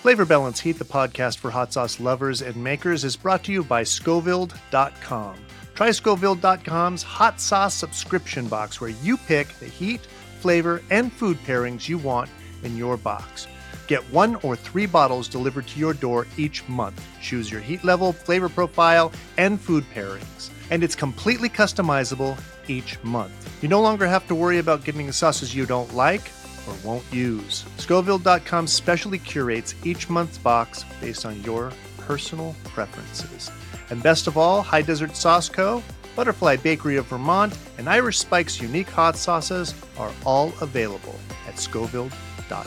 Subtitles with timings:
[0.00, 3.62] Flavor Balance Heat, the podcast for hot sauce lovers and makers, is brought to you
[3.62, 5.36] by Scoville.com.
[5.74, 10.00] Try Scoville.com's hot sauce subscription box where you pick the heat,
[10.40, 12.30] flavor, and food pairings you want
[12.62, 13.46] in your box.
[13.88, 16.98] Get one or three bottles delivered to your door each month.
[17.20, 20.48] Choose your heat level, flavor profile, and food pairings.
[20.70, 23.62] And it's completely customizable each month.
[23.62, 26.30] You no longer have to worry about getting sauces you don't like
[26.66, 27.64] or won't use.
[27.78, 33.50] Scoville.com specially curates each month's box based on your personal preferences.
[33.90, 35.82] And best of all, High Desert Sauce Co.,
[36.16, 42.66] Butterfly Bakery of Vermont, and Irish Spike's unique hot sauces are all available at Scoville.com.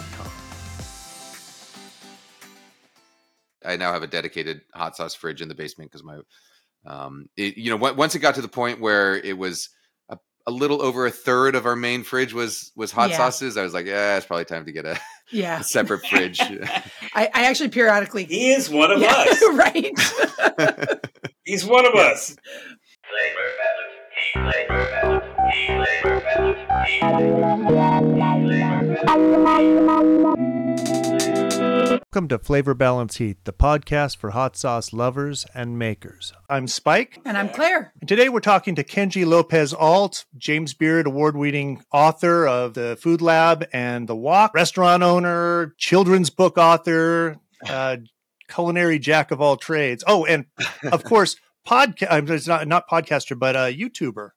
[3.65, 6.19] I now have a dedicated hot sauce fridge in the basement because my,
[6.85, 9.69] um, it, you know, w- once it got to the point where it was
[10.45, 13.17] a, a, little over a third of our main fridge was was hot Yeah.
[13.17, 14.99] sauces, I was like, yeah, it's probably time to get a,
[15.31, 15.59] Yeah.
[15.61, 16.39] a separate fridge.
[17.15, 18.25] I, I actually periodically.
[18.25, 19.43] He is one of Yeah, us.
[19.53, 19.91] right.
[21.43, 22.35] He's one of us.
[31.87, 36.31] Welcome to Flavor Balance Heat, the podcast for hot sauce lovers and makers.
[36.49, 37.19] I'm Spike.
[37.25, 37.91] and I'm Claire.
[37.99, 42.97] And today we're talking to Kenji Lopez Alt, James Beard award winning author of The
[43.01, 47.97] Food Lab and The Wok, restaurant owner, children's book author, uh,
[48.49, 50.03] culinary jack of all trades.
[50.07, 50.45] Oh, and
[50.89, 51.35] of course,
[51.67, 54.29] podcast, it's not, not podcaster, but a YouTuber.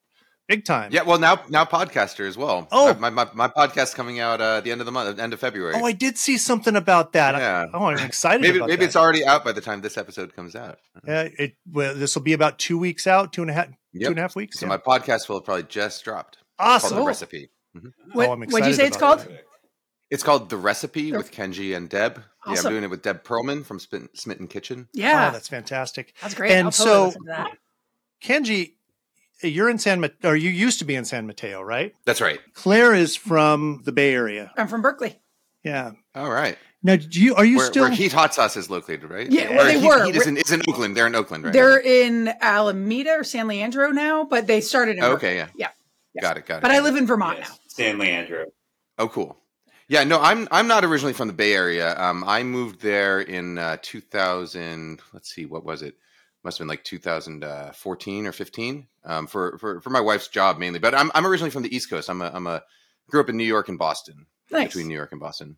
[0.47, 0.91] Big time.
[0.93, 2.67] yeah, well now now podcaster as well.
[2.71, 2.93] Oh.
[2.93, 5.39] my my, my podcast coming out uh, at the end of the month, end of
[5.41, 5.73] February.
[5.75, 7.35] Oh, I did see something about that.
[7.35, 7.65] Yeah.
[7.73, 8.85] Oh, I'm excited maybe about maybe that.
[8.85, 10.79] it's already out by the time this episode comes out.
[11.07, 13.73] Uh, it well, this will be about two weeks out, two and a half, two
[13.93, 14.09] Yep.
[14.11, 14.59] and a half weeks.
[14.59, 14.69] So yeah.
[14.69, 16.37] my podcast will have probably just dropped.
[16.57, 16.97] Awesome.
[16.97, 17.49] the recipe.
[18.13, 18.53] What, Oh, I'm excited.
[18.53, 19.19] what'd you say it's called?
[19.19, 19.43] that.
[20.09, 22.23] It's called the recipe The- with Kenji and Deb.
[22.47, 24.87] Yeah, I'm doing it with Deb Perlman from Smitten Kitchen.
[24.93, 25.27] Yeah.
[25.27, 26.13] Oh, that's fantastic.
[26.21, 26.53] that's great.
[26.53, 27.57] and I'll so- listen to that.
[28.23, 28.75] Kenji,
[29.41, 31.93] you're in San Mateo, or you used to be in San Mateo, right?
[32.05, 32.39] That's right.
[32.53, 34.51] Claire is from the Bay Area.
[34.57, 35.19] I'm from Berkeley.
[35.63, 35.91] Yeah.
[36.15, 36.57] All right.
[36.83, 37.83] Now, do you are you where, still?
[37.83, 39.29] where Heat Hot Sauce is located, right?
[39.29, 40.05] Yeah, well, Or they Heat, were.
[40.05, 40.95] Heat is, in, is in Oakland.
[40.95, 41.53] They're in Oakland, right?
[41.53, 45.47] They're in Alameda or San Leandro now, but they started in Oh, okay, yeah.
[45.55, 45.69] Yeah.
[46.13, 46.21] Yeah.
[46.21, 46.61] Got it, got it.
[46.61, 47.49] But I live in Vermont Yes.
[47.49, 47.55] now.
[47.67, 48.45] Stanley Andrew.
[48.97, 49.37] Oh, cool.
[49.89, 51.97] Yeah, no, I'm I'm not originally from the Bay Area.
[51.99, 54.99] Um, I moved there in uh, 2000.
[55.13, 55.95] Let's see, what was it?
[56.47, 60.79] Must have been like 2014 or 15 um, for, for for my wife's job mainly.
[60.79, 62.09] But I'm I'm originally from the East Coast.
[62.09, 62.63] I'm a I'm a
[63.09, 64.27] grew up in New York and Boston.
[64.49, 64.67] Nice.
[64.69, 65.57] Between New York and Boston.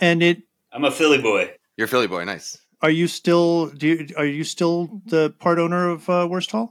[0.00, 1.52] and it I'm a Philly boy.
[1.76, 2.58] You're a Philly boy, nice.
[2.82, 3.68] are you still?
[3.68, 6.70] Do you, are you still the part owner of uh, Wursthall?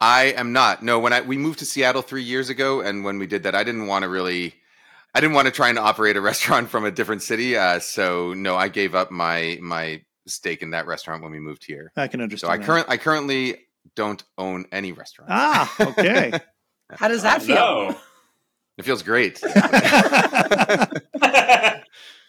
[0.00, 0.82] I am not.
[0.82, 3.54] No, when I we moved to Seattle three years ago, and when we did that,
[3.54, 4.54] I didn't want to really,
[5.14, 7.56] I didn't want to try and operate a restaurant from a different city.
[7.56, 11.64] Uh, so no, I gave up my my stake in that restaurant when we moved
[11.66, 11.92] here.
[11.96, 12.48] I can understand.
[12.48, 12.52] So.
[12.52, 12.66] I that.
[12.66, 13.58] current I currently
[13.96, 15.30] don't own any restaurant.
[15.32, 16.32] Ah, okay.
[16.90, 17.54] How does that feel?
[17.56, 17.96] No.
[18.76, 19.38] It feels great.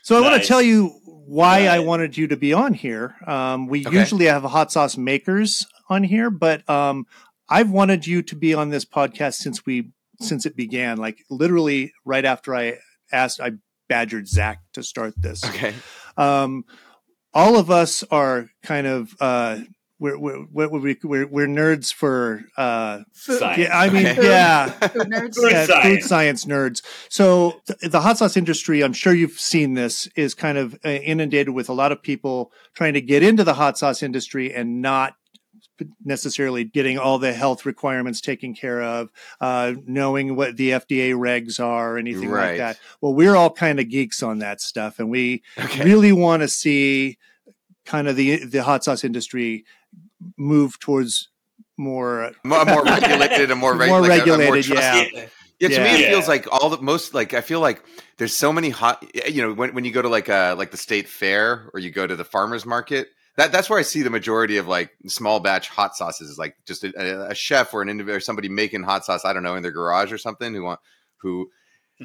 [0.04, 3.16] so I want to tell you why I wanted you to be on here.
[3.26, 3.98] Um, we Okay.
[3.98, 7.06] usually have hot sauce makers on here, but um,
[7.50, 9.90] I've wanted you to be on this podcast since we
[10.22, 10.98] since it began.
[10.98, 12.78] Like literally right after I
[13.12, 13.54] asked, I
[13.90, 15.44] badgered Zac to start this.
[15.44, 15.74] okay.
[16.18, 16.66] Um,
[17.36, 19.60] all of us are kind of uh,
[20.00, 23.40] we're we're we're, we're, we're, we're nerds for uh, Food.
[23.40, 23.58] Science.
[23.60, 23.78] yeah.
[23.80, 24.24] I mean, Okay.
[24.24, 24.70] yeah.
[24.70, 25.36] Food nerds.
[25.36, 25.72] Food Yeah, food
[26.04, 26.06] science.
[26.08, 26.82] science nerds.
[27.10, 30.90] So th- the hot sauce industry, I'm sure you've seen this, is kind of uh,
[30.90, 34.82] inundated with a lot of people trying to get into the hot sauce industry and
[34.82, 35.14] not
[36.04, 39.10] necessarily getting all the health requirements taken care of,
[39.42, 42.80] uh, knowing what the FDA regs are, anything like that.
[43.02, 45.84] Well, we're all kind of geeks on that stuff, and we Okay.
[45.84, 47.18] really want to see
[47.86, 49.66] kind of the the hot sauce industry
[50.38, 51.30] move towards
[51.78, 55.04] more More, more regulated and more, reg- More like a- a more regulated, yeah.
[55.14, 55.26] Yeah.
[55.60, 56.08] Yeah, to me Yeah.
[56.08, 57.82] it feels like all the most like I feel like
[58.18, 60.78] there's so many hot you know when when you go to like a like the
[60.78, 64.10] state fair or you go to the farmers market that that's where I see the
[64.10, 67.90] majority of like small batch hot sauces is like just a, a chef or an
[67.90, 70.64] individual or somebody making hot sauce I don't know in their garage or something who
[70.64, 70.80] want
[71.18, 71.50] who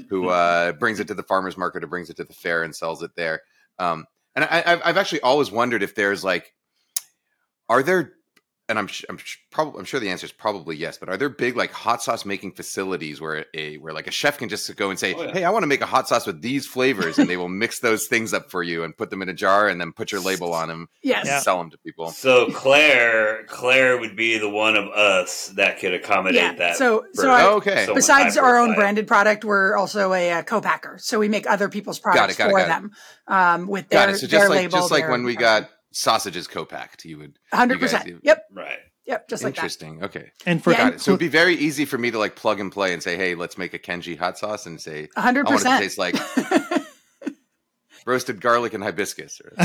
[0.08, 2.74] who uh, brings it to the farmers market or brings it to the fair and
[2.74, 3.42] sells it there.
[3.78, 6.54] Um, and I, I've, I've actually always wondered if there's like,
[7.68, 8.12] are there
[8.70, 11.16] and I'm sh- I'm sh- probably I'm sure the answer is probably yes, but are
[11.18, 14.74] there big like hot sauce making facilities where a where like a chef can just
[14.76, 15.32] go and say, Oh, yeah.
[15.32, 17.80] "Hey, I want to make a hot sauce with these flavors," and they will mix
[17.80, 20.20] those things up for you and put them in a jar and then put your
[20.22, 21.28] label on them Yes.
[21.28, 22.10] and sell them to people.
[22.12, 26.54] So Claire, Claire would be the one of us that could accommodate Yeah.
[26.54, 26.76] that.
[26.76, 27.80] So, for so I, Oh, okay.
[27.86, 30.98] someone besides our own branded product, we're also a, uh co-packer.
[31.00, 32.68] So we make other people's products got it, for got it.
[32.68, 32.90] them
[33.26, 34.18] um, with their, Got it.
[34.18, 34.78] So their just like label.
[34.78, 37.38] just like their- when we got sausages co-packed, you would.
[37.52, 38.08] hundred percent.
[38.22, 38.78] Yep, right.
[39.06, 39.58] yep, just like that.
[39.60, 40.02] Interesting.
[40.04, 40.30] Okay.
[40.46, 41.00] And for Yeah, Got it.
[41.00, 43.34] So it'd be very easy for me to like plug and play and say, "Hey,
[43.34, 45.82] let's make a Kenji hot sauce," and say, hundred "I want it to percent.
[45.82, 46.84] taste like
[48.06, 49.52] roasted garlic and hibiscus." Or,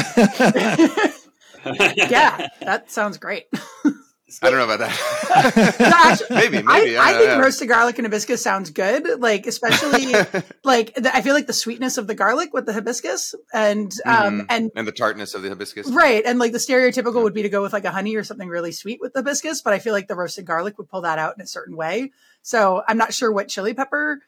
[1.96, 3.46] yeah, that sounds great.
[4.42, 5.76] I don't know about that.
[5.80, 6.98] No, actually, maybe, I, maybe.
[6.98, 7.42] I don't think know.
[7.42, 9.20] roasted garlic and hibiscus sounds good.
[9.22, 10.14] Like especially
[10.64, 14.42] like the, I feel like the sweetness of the garlic with the hibiscus and um
[14.42, 14.46] Mhm.
[14.50, 15.88] and and the tartness of the hibiscus.
[15.90, 18.48] right and like the stereotypical would be to go with like a honey or something
[18.50, 21.20] really sweet with the hibiscus, but I feel like the roasted garlic would pull that
[21.20, 22.12] out in a certain way.
[22.42, 24.20] So I'm not sure what chili pepper,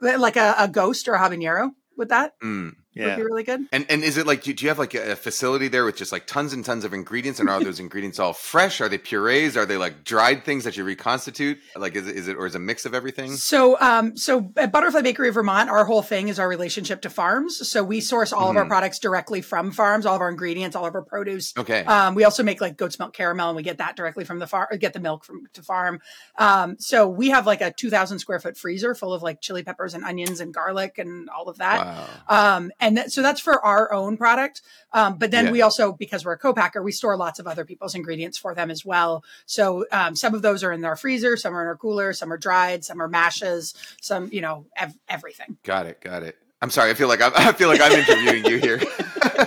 [0.00, 2.74] like a, a ghost or a habanero with that Mm.
[2.96, 3.16] Would yeah.
[3.16, 3.66] be really good.
[3.72, 6.12] And and is it like do do you have like a facility there with just
[6.12, 7.40] like tons and tons of ingredients?
[7.40, 8.80] And are those ingredients all fresh?
[8.80, 9.56] Are they purees?
[9.56, 11.58] Are they like dried things that you reconstitute?
[11.76, 13.32] Like is it, is it or is it a mix of everything?
[13.36, 17.10] So, um, so at Butterfly Bakery of Vermont, our whole thing is our relationship to
[17.10, 17.68] farms.
[17.68, 18.68] So we source all of our Mhm.
[18.68, 21.52] products directly from farms, all of our ingredients, all of our produce.
[21.56, 21.84] Okay.
[21.84, 24.46] Um, we also make like goat's milk caramel, and we get that directly from the
[24.46, 24.68] farm.
[24.78, 26.00] Get the milk from to farm.
[26.38, 29.62] Um, so we have like a two thousand square foot freezer full of like chili
[29.62, 31.84] peppers and onions and garlic and all of that.
[32.28, 32.56] wow.
[32.56, 34.62] Um, and that, so that's for our own product.
[34.92, 35.50] Um, but then Yeah.
[35.52, 38.70] we also, because we're a co-packer, we store lots of other people's ingredients for them
[38.70, 39.24] as well.
[39.46, 42.32] So um, some of those are in our freezer, some are in our cooler, some
[42.32, 45.56] are dried, some are mashes, some, you know, ev- everything.
[45.64, 46.00] Got it.
[46.00, 46.36] Got it.
[46.62, 46.90] I'm sorry.
[46.90, 48.80] I feel like I'm, I feel like I'm interviewing you here.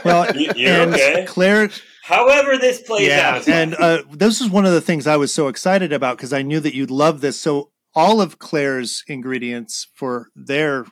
[0.04, 1.26] Well, You- you're and okay.
[1.28, 1.70] Claire,
[2.04, 3.48] However, this plays yeah, out.
[3.48, 6.42] and uh, this is one of the things I was so excited about because I
[6.42, 7.40] knew that you'd love this.
[7.40, 10.86] So all of Claire's ingredients for their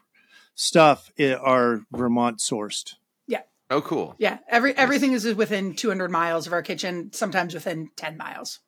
[0.55, 2.95] stuff are Vermont sourced.
[3.27, 3.41] Yeah.
[3.69, 4.15] Oh, cool.
[4.17, 4.39] Yeah.
[4.49, 8.59] Every, everything is within 200 miles of our kitchen, sometimes within 10 miles.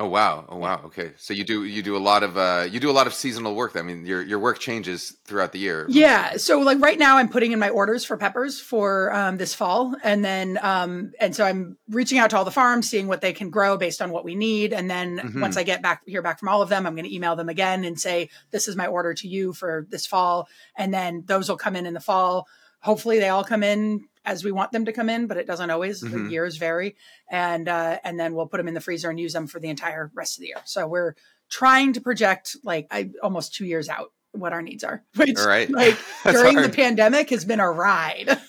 [0.00, 0.44] Oh wow.
[0.48, 0.80] Oh wow.
[0.84, 1.10] Okay.
[1.16, 3.56] So you do you do a lot of uh you do a lot of seasonal
[3.56, 3.74] work.
[3.74, 5.86] I mean, your your work changes throughout the year.
[5.88, 6.36] Yeah.
[6.36, 9.96] So like right now I'm putting in my orders for peppers for um, this fall.
[10.04, 13.32] And then, um, and so I'm reaching out to all the farms, seeing what they
[13.32, 14.72] can grow based on what we need.
[14.72, 17.14] And then once I get back, hear back from all of them, I'm going to
[17.14, 20.46] email them again and say, this is my order to you for this fall.
[20.76, 22.46] And then those will come in in the fall.
[22.80, 25.70] Hopefully they all come in as we want them to come in, but it doesn't
[25.70, 26.00] always.
[26.00, 26.30] The Mhm.
[26.30, 26.96] years vary.
[27.30, 29.68] And, uh, and then we'll put them in the freezer and use them for the
[29.68, 30.60] entire rest of the year.
[30.64, 31.14] So we're
[31.48, 35.46] trying to project like I almost two years out what our needs are, which All
[35.46, 35.70] right.
[35.82, 38.38] like That's during the pandemic has been a ride.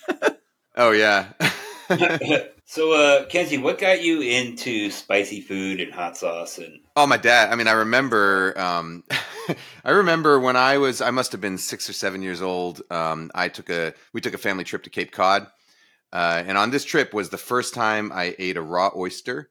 [0.76, 1.32] Oh yeah.
[2.70, 6.56] So, uh, Kenji, what got you into spicy food and hot sauce?
[6.58, 7.52] And Oh, my dad.
[7.52, 8.56] I mean, I remember.
[8.56, 9.02] Um,
[9.84, 11.00] I remember when I was.
[11.00, 12.80] I must have been six or seven years old.
[12.88, 13.92] Um, I took a.
[14.14, 15.48] We took a family trip to Cape Cod,
[16.12, 19.50] uh, and on this trip was the first time I ate a raw oyster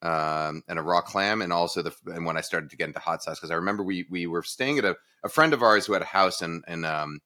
[0.00, 3.00] um, and a raw clam, and also the and when I started to get into
[3.00, 4.94] hot sauce because I remember we we were staying at a,
[5.24, 7.18] a friend of ours who had a house in in um,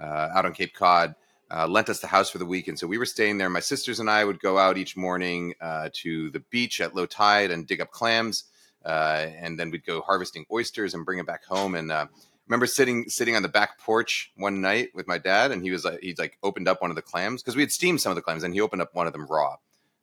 [0.00, 1.16] uh, out on Cape Cod.
[1.52, 3.50] Uh, lent us the house for the week, and so we were staying there.
[3.50, 7.06] My sisters and I would go out each morning uh, to the beach at low
[7.06, 8.44] tide and dig up clams
[8.84, 11.74] uh, and then we'd go harvesting oysters and bring them back home.
[11.74, 12.06] And uh,
[12.46, 15.84] remember sitting sitting on the back porch one night with my dad, and he was
[15.84, 18.16] like he'd like opened up one of the clams because we had steamed some of
[18.16, 19.56] the clams, and he opened up one of them raw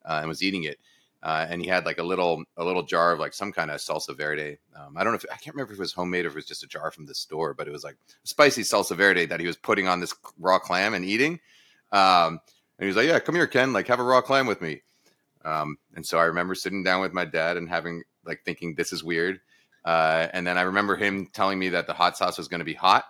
[0.06, 0.80] uh, and was eating it.
[1.24, 3.80] Uh, and he had like a little a little jar of like some kind of
[3.80, 4.60] salsa verde.
[4.76, 6.38] Um, I don't know if I can't remember if it was homemade or if it
[6.38, 9.40] was just a jar from the store, but it was like spicy salsa verde that
[9.40, 11.40] he was putting on this raw clam and eating.
[11.92, 12.40] Um,
[12.78, 13.74] and he was like, "Yeah, come here, Ken.
[13.74, 14.82] Like, have a raw clam with me."
[15.44, 18.94] Um, and so I remember sitting down with my dad and having like thinking this
[18.94, 19.40] is weird.
[19.86, 22.66] Uh, and then I remember him telling me that the hot sauce was going to
[22.66, 23.06] be hot,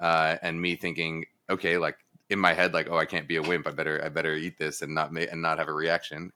[0.00, 3.42] uh, and me thinking, okay, like in my head, like, oh, I can't be a
[3.42, 3.66] wimp.
[3.66, 6.32] I better, I better eat this and not make and not have a reaction.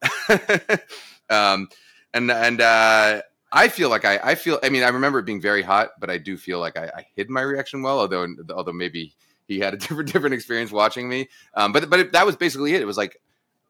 [1.30, 1.68] um,
[2.14, 4.58] and and uh, I feel like I, I feel.
[4.62, 7.06] I mean, I remember it being very hot, but I do feel like I, I
[7.14, 8.00] hid my reaction well.
[8.00, 9.14] Although, although maybe
[9.48, 11.28] he had a different different experience watching me.
[11.54, 12.82] Um, but but it, that was basically it.
[12.82, 13.20] It was like,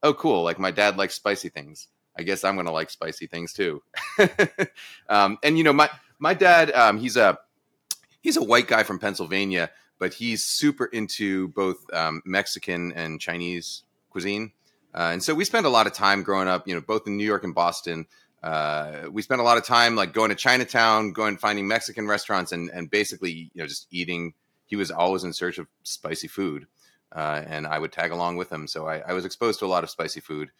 [0.02, 0.42] oh, cool.
[0.42, 1.88] Like my dad likes spicy things.
[2.18, 3.82] I guess I'm gonna like spicy things too.
[5.08, 7.38] um, and you know, my my dad, um, he's a
[8.20, 9.70] he's a white guy from Pennsylvania,
[10.00, 14.50] but he's super into both um, Mexican and Chinese cuisine.
[14.92, 17.16] Uh, and so we spent a lot of time growing up, you know, both in
[17.16, 18.06] New York and Boston.
[18.42, 22.50] Uh, we spent a lot of time like going to Chinatown, going finding Mexican restaurants,
[22.50, 24.32] and and basically, you know, just eating.
[24.66, 26.66] He was always in search of spicy food,
[27.12, 28.66] uh, and I would tag along with him.
[28.66, 30.50] So I, I was exposed to a lot of spicy food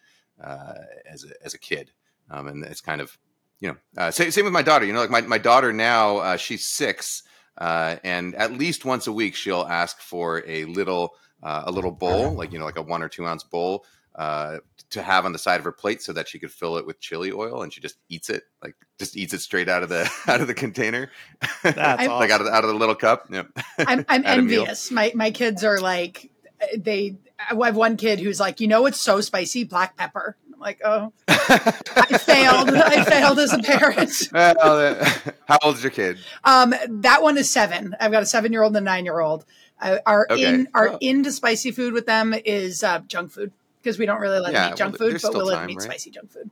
[0.41, 0.73] uh,
[1.09, 1.91] as a, as a kid,
[2.29, 3.17] um, and it's kind of
[3.61, 4.85] you know, uh, same, same with my daughter.
[4.85, 7.23] You know, like my my daughter now, uh, she's six,
[7.57, 11.91] uh, and at least once a week she'll ask for a little uh, a little
[11.91, 13.85] bowl, like you know, like a one or two ounce bowl.
[14.13, 14.57] Uh,
[14.89, 16.99] to have on the side of her plate so that she could fill it with
[16.99, 20.01] chili oil and she just eats it like just eats it straight out of the
[20.27, 21.09] out of the container
[21.63, 23.47] like out of, the- out of the little cup yep.
[23.77, 24.61] I'm, I'm At a meal.
[24.63, 24.91] envious.
[24.91, 26.29] My my kids are like
[26.77, 27.15] they.
[27.39, 30.35] I have one kid who's like, you know, it's so spicy, black pepper.
[30.61, 32.69] I'm like, oh, I failed.
[32.69, 34.11] I failed as a parent.
[34.31, 34.55] Well,
[35.01, 35.09] uh,
[35.47, 37.95] how old is your kid Um, that one is seven.
[37.99, 39.43] I've got a seven year old and a nine year old.
[39.81, 40.43] Uh, our Okay.
[40.43, 40.97] in our Oh.
[41.01, 43.51] into spicy food with them is uh, junk food
[43.81, 45.61] because we don't really let Yeah, them eat junk well, food, but we'll let time,
[45.63, 45.85] them eat right?
[45.85, 46.51] spicy junk food.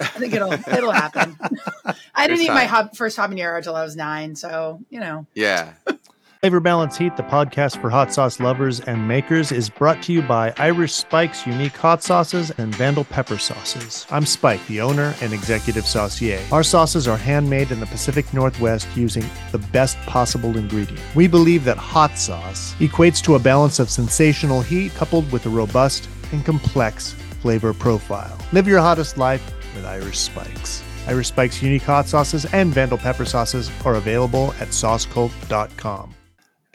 [0.00, 1.38] I think it'll it'll happen.
[2.14, 2.68] I didn't There's eat my time.
[2.68, 5.26] hub, first habanero until I was nine, so you know.
[5.34, 5.72] yeah
[6.40, 10.22] Flavor Balance Heat, the podcast for hot sauce lovers and makers, is brought to you
[10.22, 14.06] by Irish Spike's unique hot sauces and Vandal pepper sauces.
[14.08, 16.40] I'm Spike, the owner and executive saucier.
[16.52, 21.00] Our sauces are handmade in the Pacific Northwest using the best possible ingredient.
[21.16, 25.50] We believe that hot sauce equates to a balance of sensational heat coupled with a
[25.50, 28.38] robust and complex flavor profile.
[28.52, 29.42] Live your hottest life
[29.74, 30.84] with Irish Spikes.
[31.08, 36.14] Irish Spike's unique hot sauces and Vandal pepper sauces are available at saucecult.com.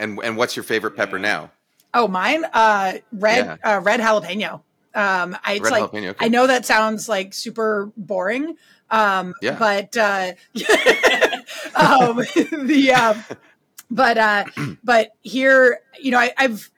[0.04, 1.52] and and what's your favorite pepper now
[1.96, 3.78] Oh, mine, uh, red, Yeah.
[3.78, 4.62] uh, red jalapeno.
[4.96, 6.26] Um, I, it's Red like jalapeno, okay.
[6.26, 8.56] I know that sounds like super boring,
[8.90, 9.58] um, Yeah.
[9.60, 10.32] but uh,
[11.76, 12.18] um,
[12.68, 13.14] the uh,
[13.92, 14.46] but uh,
[14.84, 16.70] but here, you know, I, I've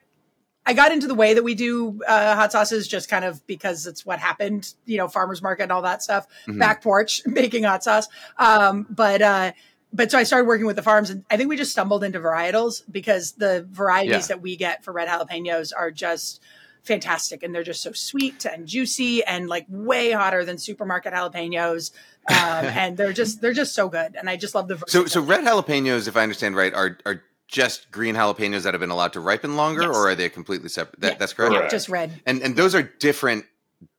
[0.66, 3.86] I got into the way that we do uh, hot sauces just kind of because
[3.88, 6.60] it's what happened, you know, farmers market and all that stuff, Mhm.
[6.60, 8.08] back porch making hot sauce.
[8.38, 9.52] Um, but uh,
[9.94, 12.20] but so I started working with the farms, and I think we just stumbled into
[12.20, 14.36] varietals because the varieties Yeah.
[14.36, 16.42] that we get for red jalapenos are just
[16.84, 21.92] fantastic, and they're just so sweet and juicy and like way hotter than supermarket jalapenos.
[22.30, 25.22] Um, and they're just they're just so good, and I just love the so so
[25.22, 29.14] red jalapenos if i understand right are are just green jalapenos that have been allowed
[29.14, 29.96] to ripen longer Yes.
[29.96, 31.18] or are they completely separate that, Yeah.
[31.20, 32.20] that's correct Yeah, just red.
[32.26, 33.46] and and those are different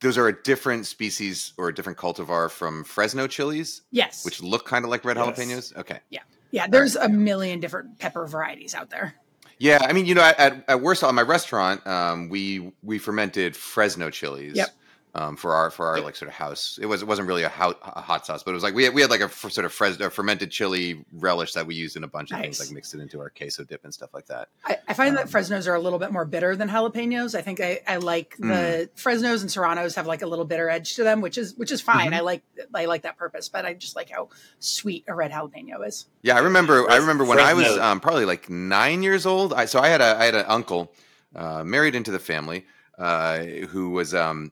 [0.01, 4.65] those are a different species or a different cultivar from Fresno chilies, Yes, which look
[4.65, 5.25] kind of like red Yes.
[5.37, 5.77] jalapenos.
[5.77, 5.99] Okay.
[6.09, 6.21] yeah.
[6.51, 6.67] Yeah.
[6.67, 9.13] There's a million different pepper varieties out there.
[9.59, 13.55] Yeah, I mean, you know, at, at, at Wursthall, my restaurant, um, we we fermented
[13.55, 14.55] Fresno chilies.
[14.55, 14.69] Yep.
[15.19, 17.49] Um, for our for our like sort of house, it was it wasn't really a
[17.49, 19.51] hot, a hot sauce, but it was like we had, we had like a f-
[19.51, 22.69] sort of Fresno fermented chili relish that we used in a bunch of things, like
[22.71, 24.49] mixed it into our queso dip and stuff like that.
[24.63, 27.33] I, I find that Um, Fresnos are a little bit more bitter than jalapenos.
[27.33, 30.93] I think I, I like the Fresnos and Serranos have like a little bitter edge
[30.97, 32.11] to them, which is which is fine.
[32.11, 32.17] Mhm.
[32.17, 32.43] I like
[32.75, 36.05] I like that purpose, but I just like how sweet a red jalapeno is.
[36.21, 36.87] Yeah, I remember.
[36.91, 39.51] I remember when I was um, probably like nine years old.
[39.51, 40.93] I, so I had a I had an uncle
[41.35, 42.65] uh, married into the family
[42.99, 44.51] uh, who was um,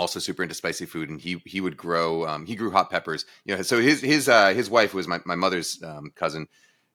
[0.00, 3.26] also super into spicy food, and he he would grow um, he grew hot peppers.
[3.44, 6.48] You know, so his his uh, his wife was my my mother's um, cousin.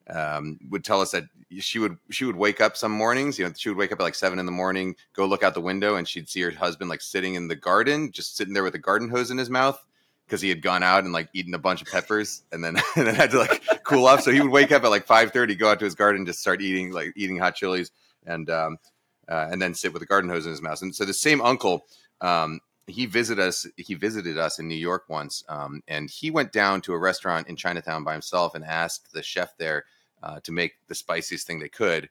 [0.08, 1.24] Um, would tell us that
[1.58, 3.38] she would she would wake up some mornings.
[3.38, 5.54] You know, she would wake up at like seven in the morning, go look out
[5.54, 8.62] the window, and she'd see her husband like sitting in the garden, just sitting there
[8.62, 9.80] with a garden hose in his mouth
[10.26, 13.06] because he had gone out and like eaten a bunch of peppers and then and
[13.06, 14.22] then had to like cool off.
[14.22, 16.40] So he would wake up at like five thirty, go out to his garden, just
[16.40, 17.90] start eating like eating hot chilies,
[18.26, 18.78] and um,
[19.28, 20.80] uh, and then sit with a garden hose in his mouth.
[20.82, 21.86] And so the same uncle,
[22.20, 23.66] um, he visited us.
[23.76, 27.48] He visited us in New York once, um, and he went down to a restaurant
[27.48, 29.84] in Chinatown by himself and asked the chef there
[30.22, 32.08] uh, to make the spiciest thing they could.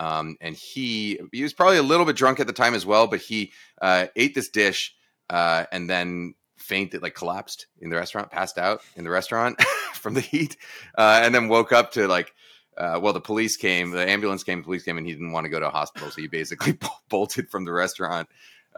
[0.00, 3.06] Um, and he he was probably a little bit drunk at the time as well,
[3.06, 4.94] but he uh, ate this dish
[5.30, 9.60] uh, and then fainted, like collapsed in the restaurant, passed out in the restaurant
[9.94, 10.56] from the heat,
[10.96, 12.32] uh, and then woke up to like.
[12.76, 15.48] Uh, well, the police came, the ambulance came, police came, and he didn't want to
[15.48, 18.28] go to a hospital, so he basically bolted from the restaurant,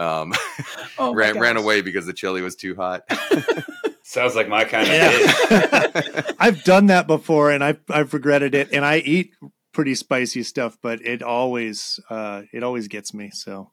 [0.01, 0.33] um,
[0.99, 3.03] Oh, ran ran away because the chili was too hot.
[4.03, 5.87] Sounds like my kind of Yeah.
[5.87, 6.35] dish.
[6.39, 9.33] I've done that before and I've I've regretted it and I eat
[9.73, 13.31] pretty spicy stuff, but it always uh it always gets me.
[13.31, 13.71] So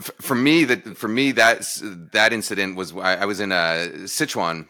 [0.00, 1.66] for me that for me that
[2.12, 4.66] that incident was I, I was in uh, Sichuan.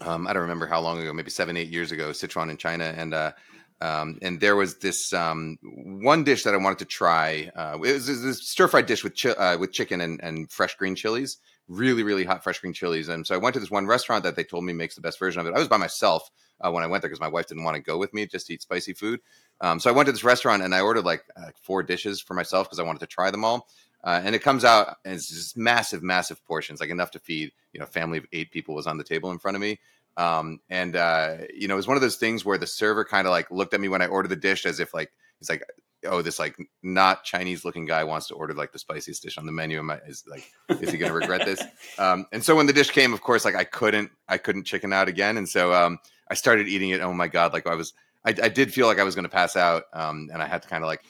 [0.00, 2.92] Um, I don't remember how long ago, maybe seven eight years ago, Sichuan in China,
[2.96, 3.32] and uh,
[3.80, 7.50] um, and there was this um, one dish that I wanted to try.
[7.54, 10.74] Uh, it was this stir fried dish with chi- uh, with chicken and, and fresh
[10.76, 13.08] green chilies, really really hot fresh green chilies.
[13.08, 15.18] And so I went to this one restaurant that they told me makes the best
[15.18, 15.54] version of it.
[15.54, 16.28] I was by myself
[16.60, 18.48] uh, when I went there because my wife didn't want to go with me just
[18.48, 19.20] to eat spicy food.
[19.60, 22.34] Um, so I went to this restaurant and I ordered like uh, four dishes for
[22.34, 23.68] myself because I wanted to try them all.
[24.04, 27.80] Uh, and it comes out as just massive, massive portions, like enough to feed, you
[27.80, 29.80] know, a family of eight people was on the table in front of me.
[30.18, 33.26] Um, and, uh, you know, it was one of those things where the server kind
[33.26, 35.62] of like looked at me when I ordered the dish as if like, he's like,
[36.06, 39.46] oh, this like not Chinese looking guy wants to order like the spiciest dish on
[39.46, 39.78] the menu.
[39.78, 41.62] Am I, is like, is he going to regret this?
[41.98, 44.92] Um, and so when the dish came, of course, like I couldn't, I couldn't chicken
[44.92, 45.36] out again.
[45.36, 45.98] And so um,
[46.30, 47.00] I started eating it.
[47.00, 47.52] Oh my God.
[47.52, 47.92] Like I was,
[48.24, 49.84] I, I did feel like I was going to pass out.
[49.92, 51.02] Um, and I had to kind of like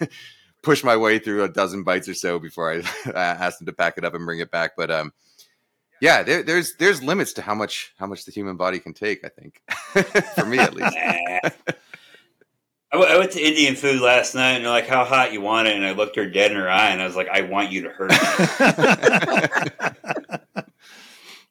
[0.62, 2.72] push my way through a dozen bites or so before
[3.06, 4.72] I asked him to pack it up and bring it back.
[4.76, 5.12] But um,
[6.00, 9.24] yeah, there, there's there's limits to how much how much the human body can take.
[9.24, 9.60] I think,
[10.34, 10.96] for me at least.
[12.90, 15.40] I, w- I went to Indian food last night, and they're like, "How hot you
[15.42, 17.42] want it?" And I looked her dead in her eye, and I was like, "I
[17.42, 18.16] want you to hurt me."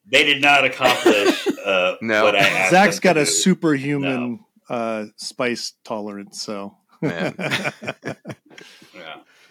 [0.08, 2.24] they did not accomplish uh, No.
[2.24, 2.72] what I asked.
[2.72, 3.30] Zac's them got to a do.
[3.32, 4.40] superhuman
[4.70, 7.36] uh, spice tolerance, so Man.
[7.38, 8.14] Yeah.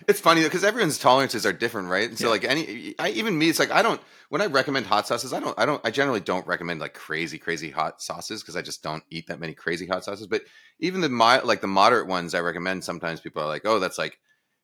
[0.09, 2.09] It's funny because everyone's tolerances are different, right?
[2.09, 2.31] And so, Yeah.
[2.31, 4.01] like any, I, even me, it's like I don't.
[4.29, 5.59] When I recommend hot sauces, I don't.
[5.59, 5.81] I don't.
[5.85, 9.41] I generally don't recommend like crazy, crazy hot sauces because I just don't eat that
[9.41, 10.27] many crazy hot sauces.
[10.29, 10.43] But
[10.79, 12.85] even the mi- like the moderate ones, I recommend.
[12.85, 14.19] Sometimes people are like, "Oh, that's like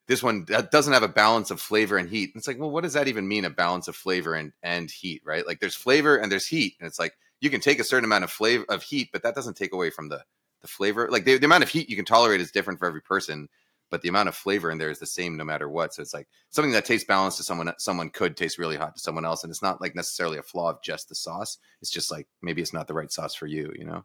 [0.08, 2.82] this one that doesn't have a balance of flavor and heat." It's like, well, what
[2.84, 3.44] does that even mean?
[3.44, 5.46] A balance of flavor and and heat, right?
[5.46, 8.24] Like there's flavor and there's heat, and it's like you can take a certain amount
[8.24, 10.24] of flavor of heat, but that doesn't take away from the
[10.60, 11.08] the flavor.
[11.10, 13.48] Like the, the amount of heat you can tolerate is different for every person
[13.92, 15.92] but the amount of flavor in there is the same no matter what.
[15.92, 19.00] So it's like something that tastes balanced to someone someone could taste really hot to
[19.00, 21.58] someone else, and it's not like necessarily a flaw of just the sauce.
[21.82, 23.70] It's just like maybe it's not the right sauce for you.
[23.78, 24.04] You know,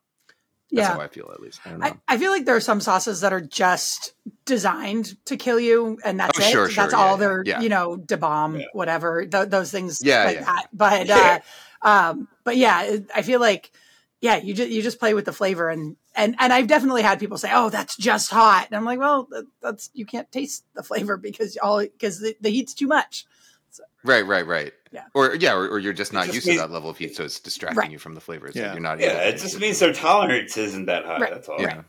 [0.71, 0.93] that's yeah.
[0.93, 1.61] how I feel at least.
[1.65, 1.85] I don't know.
[1.85, 4.13] I, I feel like there are some sauces that are just
[4.43, 6.51] designed to kill you, and that's Oh, it.
[6.51, 7.61] sure, sure, that's yeah, all yeah, they're, yeah.
[7.61, 8.65] you know, Da Bomb, Yeah.
[8.73, 10.43] whatever, th- those things Yeah, like yeah.
[10.43, 10.67] that.
[10.73, 11.39] But, uh,
[11.81, 13.71] um, but yeah, I feel like,
[14.19, 17.19] yeah, you just you just play with the flavor, and and and I've definitely had
[17.19, 20.65] people say, "Oh, that's just hot," and I'm like, "Well, that, that's you can't taste
[20.73, 23.25] the flavor because all because the, the heat's too much."
[24.03, 24.73] right, right, right.
[24.91, 25.03] Yeah.
[25.13, 27.15] Or yeah, or, or you're just not just used means- to that level of heat,
[27.15, 27.91] so it's distracting Right.
[27.91, 28.55] you from the flavors.
[28.55, 28.71] Yeah.
[28.73, 28.99] You're not.
[28.99, 31.19] Yeah, it just means their tolerance isn't that high.
[31.19, 31.33] Right.
[31.33, 31.61] That's all.
[31.61, 31.81] Yeah.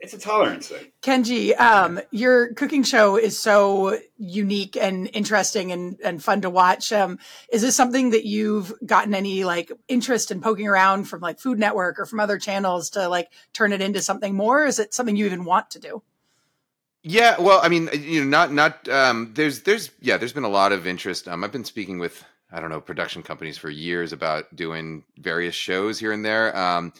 [0.00, 0.86] It's a tolerance thing.
[1.02, 6.92] Kenji, um, your cooking show is so unique and interesting and, and fun to watch.
[6.92, 7.18] Um,
[7.50, 11.58] is this something that you've gotten any like interest in poking around from like Food
[11.58, 14.64] Network or from other channels to like turn it into something more?
[14.64, 16.02] Is it something you even want to do?
[17.02, 20.48] Yeah, well, I mean, you know, not not um there's there's yeah, there's been a
[20.48, 21.28] lot of interest.
[21.28, 25.54] Um I've been speaking with I don't know, production companies for years about doing various
[25.54, 26.56] shows here and there.
[26.56, 26.92] Um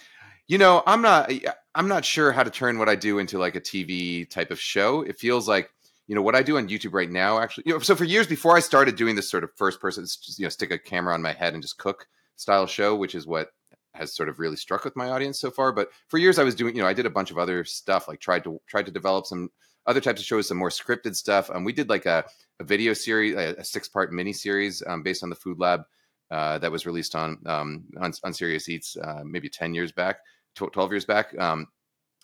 [0.47, 1.30] you know, I'm not
[1.75, 4.61] I'm not sure how to turn what I do into like a TV type of
[4.61, 5.02] show.
[5.02, 5.71] It feels like
[6.07, 7.64] you know what I do on YouTube right now actually.
[7.66, 10.45] You know, so for years before I started doing this sort of first person you
[10.45, 13.49] know, stick a camera on my head and just cook style show, which is what
[13.94, 16.55] has sort of really struck with my audience so far, but for years I was
[16.55, 18.92] doing, you know, I did a bunch of other stuff like tried to tried to
[18.92, 19.51] develop some
[19.87, 21.51] other types of shows, some more scripted stuff.
[21.53, 22.25] Um, we did like a,
[22.61, 25.83] a video series, a, a six part mini series um, based on the Food Lab
[26.31, 30.18] uh, that was released on um, on, on Serious Eats uh, maybe ten years back,
[30.55, 31.38] twelve years back.
[31.38, 31.68] Um, and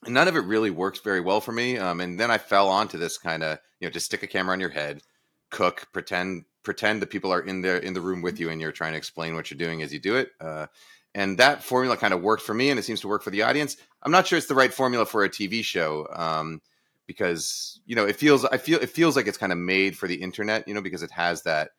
[0.07, 1.79] none of it really works very well for me.
[1.79, 4.53] Um, and then I fell onto this kind of you know just stick a camera
[4.53, 5.03] on your head,
[5.51, 8.73] cook, pretend pretend that people are in the in the room with you, and you're
[8.73, 10.31] trying to explain what you're doing as you do it.
[10.41, 10.67] Uh,
[11.15, 13.43] and that formula kind of worked for me, and it seems to work for the
[13.43, 13.77] audience.
[14.03, 16.07] I'm not sure it's the right formula for a TV show.
[16.13, 16.61] Um,
[17.07, 20.07] because you know it feels i feel it feels like it's kind of made for
[20.07, 21.71] the internet you know because it has that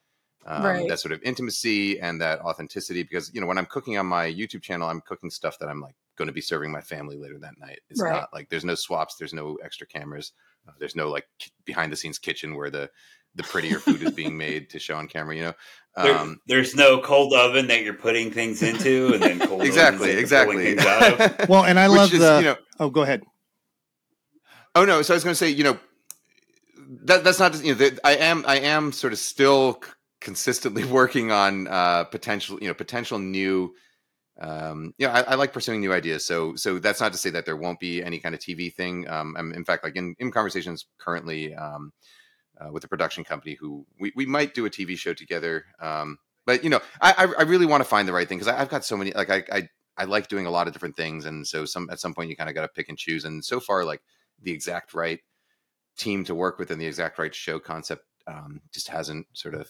[0.45, 0.88] um, Right.
[0.88, 4.25] that sort of intimacy and that authenticity because you know when i'm cooking on my
[4.29, 7.38] youtube channel i'm cooking stuff that i'm like going to be serving my family later
[7.39, 8.13] that night it's Right.
[8.13, 10.31] not like there's no swaps there's no extra cameras
[10.67, 12.89] uh, there's no like ki- behind the scenes kitchen where the
[13.36, 15.53] the prettier food is being made to show on camera you know
[16.03, 20.10] There- um there's no cold oven that you're putting things into, and then cold exactly
[20.12, 21.49] ovens exactly out of.
[21.49, 22.38] well, and I love is, the.
[22.39, 23.23] you know oh, go ahead.
[24.75, 25.01] Oh no!
[25.01, 25.77] So I was going to say, you know,
[27.05, 29.89] that that's not you know, that I am I am sort of still c-
[30.21, 33.73] consistently working on uh, potential you know potential new.
[34.41, 36.25] Um, know, I, I like pursuing new ideas.
[36.25, 39.08] So so that's not to say that there won't be any kind of TV thing.
[39.08, 41.93] Um, I'm in fact like in in conversations currently um,
[42.60, 45.65] uh, with a production company who we we might do a TV show together.
[45.80, 48.51] Um, but you know, I I, I really want to find the right thing because
[48.51, 49.43] I've got so many like I.
[49.51, 52.30] I I like doing a lot of different things, and so some at some point
[52.30, 53.25] you kind of got to pick and choose.
[53.25, 54.01] And so far, like
[54.41, 55.19] the exact right
[55.97, 59.69] team to work with and the exact right show concept um, just hasn't sort of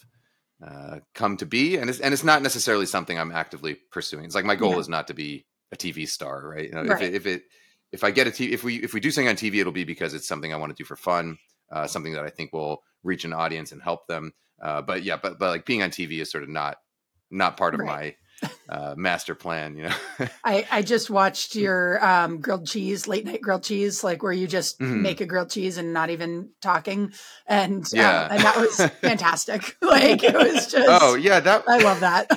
[0.66, 4.36] uh, come to be and it's, and it's not necessarily something i'm actively pursuing it's
[4.36, 4.80] like my goal Yeah.
[4.80, 7.02] is not to be a tv star right you know Right.
[7.02, 7.44] if it, if it
[7.92, 9.84] if i get a tv if we if we do something on tv it'll be
[9.86, 11.38] because it's something i want to do for fun
[11.72, 15.18] uh, something that i think will reach an audience and help them uh, but yeah
[15.22, 16.78] but but like being on tv is sort of not
[17.32, 18.16] not part of Right.
[18.70, 19.96] Uh, master plan you know
[20.44, 24.48] I, I just watched your um, grilled cheese, late night grilled cheese, like where you
[24.48, 25.02] just Mhm.
[25.02, 27.14] make a grilled cheese and not even talking,
[27.48, 28.26] and Yeah.
[28.26, 29.76] um, and that was fantastic.
[29.82, 31.02] like it was just.
[31.02, 32.30] oh yeah that I love that.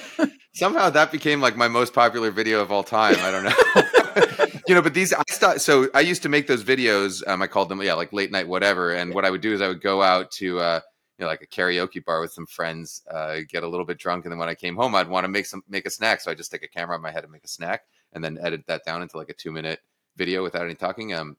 [0.55, 3.17] somehow that became like my most popular video of all time.
[3.21, 4.61] I don't know.
[4.69, 5.89] you know, but these I start, so.
[5.95, 7.23] I used to make those videos.
[7.27, 8.93] Um, I called them yeah, like late night whatever.
[8.93, 10.81] And what I would do is I would go out to uh,
[11.25, 14.33] know like a karaoke bar with some friends, uh, get a little bit drunk, and
[14.33, 16.21] then when I came home, I'd want to make some make a snack.
[16.21, 17.83] So I just take a camera on my head and make a snack,
[18.13, 19.81] and then edit that down into like a two minute
[20.17, 21.13] video without any talking.
[21.13, 21.37] Um,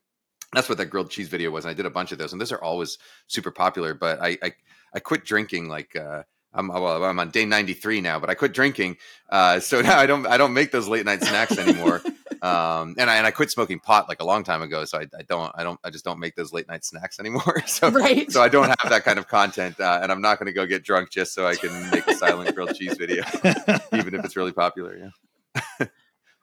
[0.53, 2.41] that's what that grilled cheese video was, and I did a bunch of those, and
[2.41, 3.93] those are always super popular.
[3.93, 4.53] But I I,
[4.93, 5.95] I quit drinking like.
[5.95, 6.23] Uh,
[6.57, 8.95] I'm well, I'm on day 93 now, but I quit drinking,
[9.29, 12.01] uh, so now I don't I don't make those late night snacks anymore.
[12.45, 15.07] Um, and I and I quit smoking pot like a long time ago, so I,
[15.17, 17.63] I don't I don't I just don't make those late night snacks anymore.
[17.65, 18.31] so Right.
[18.31, 20.65] so I don't have that kind of content, uh, and I'm not going to go
[20.65, 23.23] get drunk just so I can make a silent grilled cheese video,
[23.93, 25.11] even if it's really popular.
[25.79, 25.87] Yeah,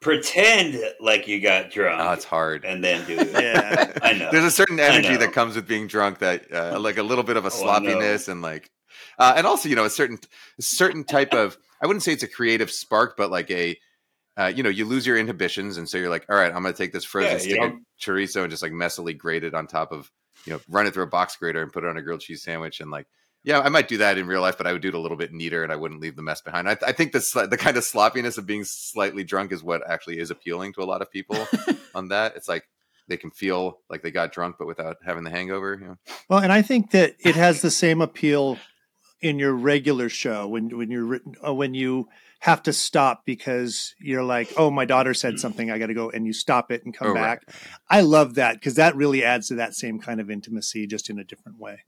[0.00, 2.00] Pretend like you got drunk.
[2.02, 2.64] oh, it's hard.
[2.64, 3.30] and then do it.
[3.30, 3.92] Yeah.
[4.02, 4.30] I know.
[4.32, 7.36] There's a certain energy that comes with being drunk that uh, like a little bit
[7.36, 8.68] of a Oh, sloppiness and like
[9.16, 10.18] uh, and also you know a certain
[10.58, 13.78] a certain type of I wouldn't say it's a creative spark but like a
[14.36, 16.72] uh, you know you lose your inhibitions and so you're like all right I'm gonna
[16.72, 19.92] take this frozen Yeah, stick of chorizo and just like messily grate it on top
[19.92, 20.10] of
[20.46, 22.42] you know run it through a box grater and put it on a grilled cheese
[22.42, 23.06] sandwich and like
[23.44, 25.16] yeah I might do that in real life but I would do it a little
[25.16, 27.58] bit neater and I wouldn't leave the mess behind I, I think the sli- the
[27.58, 31.02] kind of sloppiness of being slightly drunk is what actually is appealing to a lot
[31.02, 31.46] of people
[31.94, 32.64] on that it's like
[33.08, 35.96] they can feel like they got drunk but without having the hangover you know?
[36.28, 38.58] Well, and I think that it has the same appeal
[39.20, 42.08] in your regular show when when you're written uh, when you
[42.42, 46.10] have to stop because you're like, oh, my daughter said something, I got to go,
[46.10, 47.38] and you stop it and come Oh, right.
[47.40, 47.54] back.
[47.88, 51.20] I love that because that really adds to that same kind of intimacy, just in
[51.20, 51.84] a different way.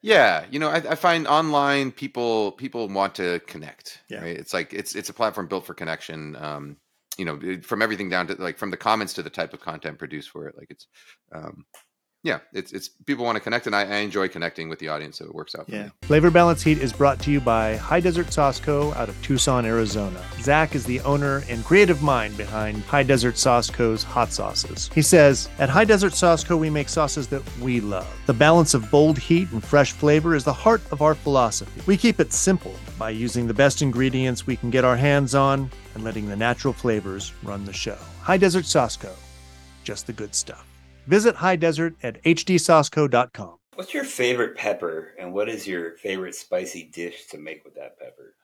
[0.00, 4.00] Yeah, you know, I, I find online people people want to connect.
[4.08, 4.22] Yeah.
[4.22, 4.36] Right?
[4.36, 6.34] It's like it's it's a platform built for connection.
[6.34, 6.76] Um,
[7.16, 10.00] you know, from everything down to like from the comments to the type of content
[10.00, 10.56] produced for it.
[10.58, 10.88] Like it's,
[11.32, 11.64] um,
[12.24, 15.18] yeah, it's it's people want to connect, and I, I enjoy connecting with the audience,
[15.18, 15.66] so it works out.
[15.66, 15.84] For Yeah.
[15.86, 15.90] me.
[16.02, 18.92] Flavor Balance Heat is brought to you by High Desert Sauce Co.
[18.94, 20.22] out of Tucson, Arizona.
[20.40, 24.88] Zac is the owner and creative mind behind High Desert Sauce Co.'s hot sauces.
[24.94, 28.06] He says, At High Desert Sauce Co., we make sauces that we love.
[28.26, 31.82] The balance of bold heat and fresh flavor is the heart of our philosophy.
[31.86, 35.68] We keep it simple by using the best ingredients we can get our hands on
[35.96, 37.98] and letting the natural flavors run the show.
[38.20, 39.10] High Desert Sauce Co.
[39.82, 40.66] Just the good stuff.
[41.06, 43.56] Visit High Desert at hdsauceco.com.
[43.74, 47.98] What's your favorite pepper, and what is your favorite spicy dish to make with that
[47.98, 48.34] pepper?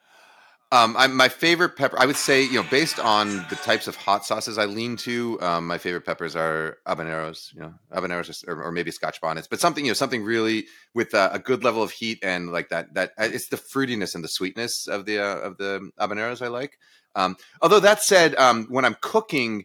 [0.71, 3.97] Um, I'm, my favorite pepper, I would say, you know, based on the types of
[3.97, 8.63] hot sauces I lean to, um, my favorite peppers are habaneros, you know, habaneros or,
[8.63, 11.83] or maybe Scotch bonnets, but something, you know, something really with uh, a good level
[11.83, 12.93] of heat and like that.
[12.93, 16.49] That uh, it's the fruitiness and the sweetness of the uh, of the habaneros I
[16.49, 16.79] like.
[17.15, 19.65] Um, although that said, um, when I'm cooking,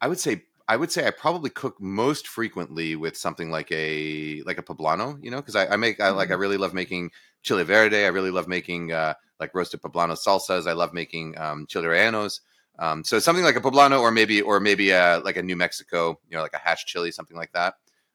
[0.00, 4.42] I would say I would say I probably cook most frequently with something like a
[4.46, 7.10] like a poblano, you know, because I, I make I like I really love making
[7.42, 8.04] chile verde.
[8.04, 10.66] I really love making uh, like roasted poblano salsas.
[10.66, 12.40] I love making um, chile rellenos.
[12.78, 16.18] Um, so something like a poblano, or maybe or maybe uh like a New Mexico,
[16.28, 17.74] you know, like a Hatch chili, something like that.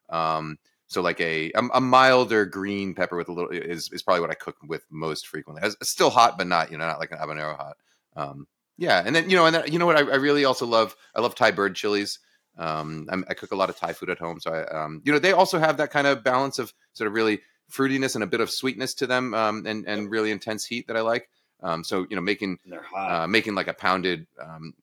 [0.10, 0.58] Um,
[0.88, 4.32] so like a, a a milder green pepper with a little is is probably what
[4.32, 5.66] I cook with most frequently.
[5.66, 7.78] It's it's still hot, but not you know not like an habanero hot.
[8.16, 8.48] Um,
[8.80, 10.96] yeah, and then you know, and then, you know what I, I really also love.
[11.16, 12.18] I love Thai bird chilies.
[12.60, 15.12] Um, I'm, I cook a lot of Thai food at home, so I, um, you
[15.12, 17.39] know, they also have that kind of balance of sort of really
[17.72, 20.98] fruitiness and a bit of sweetness to them, um, and and really intense heat that
[20.98, 21.30] I like.
[21.63, 23.24] Um, so you know, making And they're hot.
[23.24, 24.74] uh, making like a pounded um,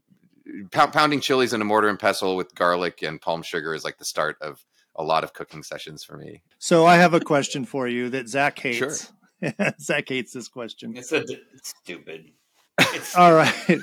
[0.71, 3.99] pound, pounding chilies in a mortar and pestle with garlic and palm sugar is like
[3.99, 6.43] the start of a lot of cooking sessions for me.
[6.59, 9.12] So I have a question for you that Zac hates.
[9.43, 9.53] Sure.
[9.81, 10.97] Zac hates this question.
[10.97, 12.31] it's a it's stupid.
[12.79, 13.79] It's All right.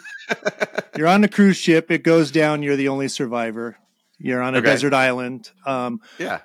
[0.97, 1.89] You're on a cruise ship.
[1.91, 2.63] It goes down.
[2.63, 3.77] You're the only survivor.
[4.23, 4.65] You're on a Okay.
[4.67, 5.51] desert island.
[5.65, 6.39] Um, yeah,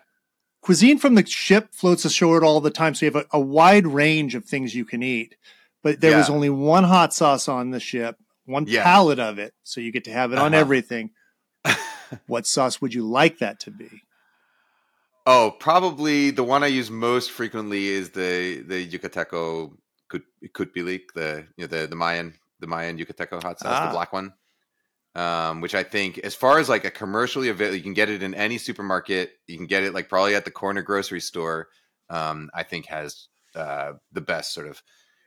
[0.61, 2.95] cuisine from the ship floats ashore all the time.
[2.95, 5.37] So you have a, a wide range of things you can eat.
[5.83, 8.83] But there was only one hot sauce on the ship, one Yeah.
[8.83, 9.55] pallet of it.
[9.63, 10.61] So you get to have it on Uh-huh.
[10.61, 11.11] everything.
[12.27, 14.03] what sauce would you like that to be?
[15.25, 19.73] Oh, probably the one I use most frequently is the the Yucateco
[20.09, 23.87] Kut- Kutbil-ik, the you know the the Mayan the Mayan Yucateco hot sauce, Ah.
[23.87, 24.33] the black one.
[25.19, 28.23] Um, which I think, as far as like a commercially available, you can get it
[28.23, 29.33] in any supermarket.
[29.49, 31.67] You can get it like probably at the corner grocery store.
[32.09, 33.27] Um, I think has
[33.57, 34.81] uh, the best sort of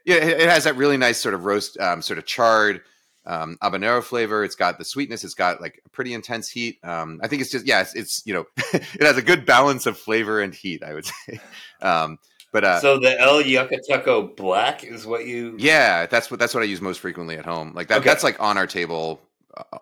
[0.06, 0.15] yeah.
[0.15, 2.82] It, it has that really nice sort of roast, um, sort of charred
[3.25, 4.45] um, habanero flavor.
[4.45, 5.25] It's got the sweetness.
[5.25, 6.80] It's got like a pretty intense heat.
[6.84, 7.82] Um, I think it's just yeah.
[7.82, 10.84] It's, it's you know it has a good balance of flavor and heat.
[10.86, 11.41] I would say.
[11.82, 12.17] Um,
[12.54, 16.63] but uh, so the El Yucateco Black is what you yeah, that's what that's what
[16.63, 17.73] I use most frequently at home.
[17.75, 18.08] Like that, Okay.
[18.10, 19.19] that's like on our table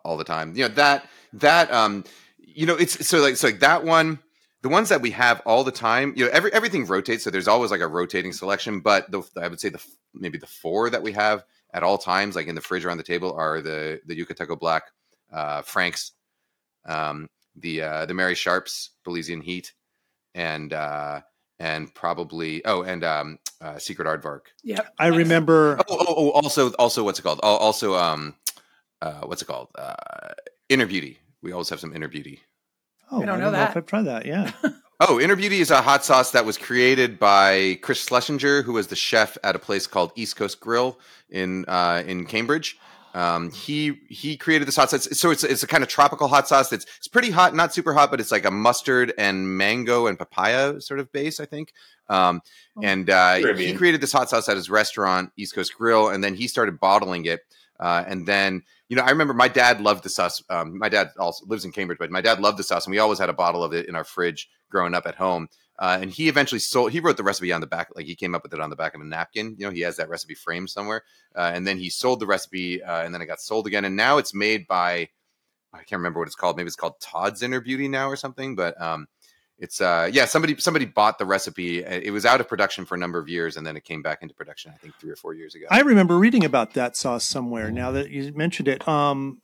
[0.04, 0.56] all the time.
[0.56, 2.04] You know that that um
[2.38, 4.20] you know it's so like so like that one.
[4.62, 7.48] The ones that we have all the time, you know, every everything rotates, so there's
[7.48, 8.82] always like a rotating selection.
[8.82, 9.82] But the, I would say the
[10.14, 12.98] maybe the four that we have at all times, like in the fridge or on
[12.98, 14.84] the table, are the the Yucateco Black,
[15.32, 16.12] uh, Frank's,
[16.86, 19.72] um, the uh, the Marie Sharp's Belizean Heat,
[20.36, 21.22] and uh,
[21.60, 24.42] and probably oh, and um, uh, Secret Aardvark.
[24.64, 25.80] Yeah, I remember.
[25.88, 27.40] Oh, oh, oh, also, also, what's it called?
[27.44, 28.36] Also, um,
[29.02, 29.70] uh, what's it called?
[29.78, 29.96] Uh,
[30.70, 31.20] Inner Beauty.
[31.42, 32.42] We always have some Inner Beauty.
[33.12, 33.78] Oh, I don't know if that.
[33.78, 34.26] I've tried that.
[34.26, 34.52] Yeah.
[35.02, 38.88] Oh, Inner Beauty is a hot sauce that was created by Chris Schlesinger, who was
[38.88, 42.78] the chef at a place called East Coast Grill in uh, in Cambridge.
[43.14, 45.08] Um, he he created this hot sauce.
[45.18, 47.94] So it's it's a kind of tropical hot sauce that's it's pretty hot, not super
[47.94, 51.72] hot, but it's like a mustard and mango and papaya sort of base, I think.
[52.10, 52.42] Um,
[52.84, 56.36] and uh, he created this hot sauce at his restaurant, East Coast Grill, and then
[56.36, 57.40] he started bottling it.
[57.80, 60.44] Uh, and then you know, I remember my dad loved the sauce.
[60.50, 63.00] Um, my dad also lives in Cambridge, but my dad loved the sauce, and we
[63.00, 65.48] always had a bottle of it in our fridge growing up at home.
[65.78, 66.92] Uh, and he eventually sold.
[66.92, 68.76] He wrote the recipe on the back, like he came up with it on the
[68.76, 69.56] back of a napkin.
[69.58, 71.04] You know, he has that recipe framed somewhere.
[71.36, 73.86] Uh, and then he sold the recipe, uh, and then it got sold again.
[73.86, 75.10] And now it's made by
[75.72, 76.58] I can't remember what it's called.
[76.58, 78.56] Maybe it's called Todd's Inner Beauty now or something.
[78.56, 79.08] But um,
[79.60, 81.80] it's uh, yeah, somebody somebody bought the recipe.
[81.84, 84.20] It was out of production for a number of years, and then it came back
[84.22, 84.72] into production.
[84.74, 85.66] I think three or four years ago.
[85.70, 87.70] I remember reading about that sauce somewhere.
[87.72, 89.42] Now that you mentioned it, um,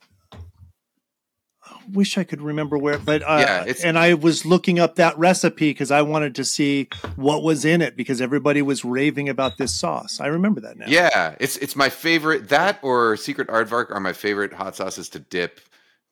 [1.68, 4.94] I wish I could remember where, but uh, Yeah, it's- and I was looking up
[4.96, 9.28] that recipe because I wanted to see what was in it because everybody was raving
[9.28, 10.20] about this sauce.
[10.20, 10.86] I remember that now.
[10.88, 12.48] Yeah, it's it's my favorite.
[12.50, 15.60] That or Secret Aardvark are my favorite hot sauces to dip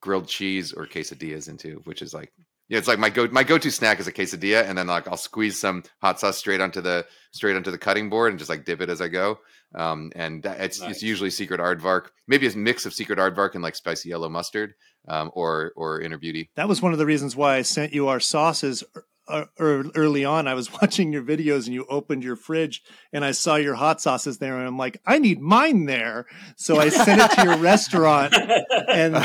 [0.00, 2.32] grilled cheese or quesadillas into, which is like
[2.68, 5.06] yeah, it's like my go my go to snack is a quesadilla, and then like
[5.08, 8.48] I'll squeeze some hot sauce straight onto the straight onto the cutting board and just
[8.50, 9.38] like dip it as I go.
[9.74, 10.90] Um, and that, it's Nice.
[10.92, 14.74] it's usually Secret Aardvark, maybe a mix of Secret Aardvark and like spicy yellow mustard,
[15.08, 16.48] um, or or Inner Beauty.
[16.56, 18.84] That was one of the reasons why I sent you our sauces
[19.28, 20.46] uh, early on.
[20.46, 22.82] I was watching your videos and you opened your fridge
[23.12, 26.26] and I saw your hot sauces there and I'm like, I need mine there.
[26.56, 28.34] So I sent it to your restaurant
[28.88, 29.16] and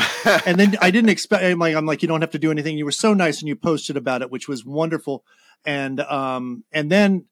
[0.46, 1.44] and then I didn't expect.
[1.44, 2.78] I'm like, I'm like, you don't have to do anything.
[2.78, 5.24] You were so nice, and you posted about it, which was wonderful.
[5.64, 7.26] And um, and then,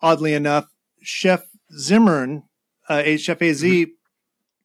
[0.00, 0.66] oddly enough,
[1.02, 1.44] Chef
[1.76, 2.44] Zimmern,
[2.88, 3.64] uh, A- Chef Az,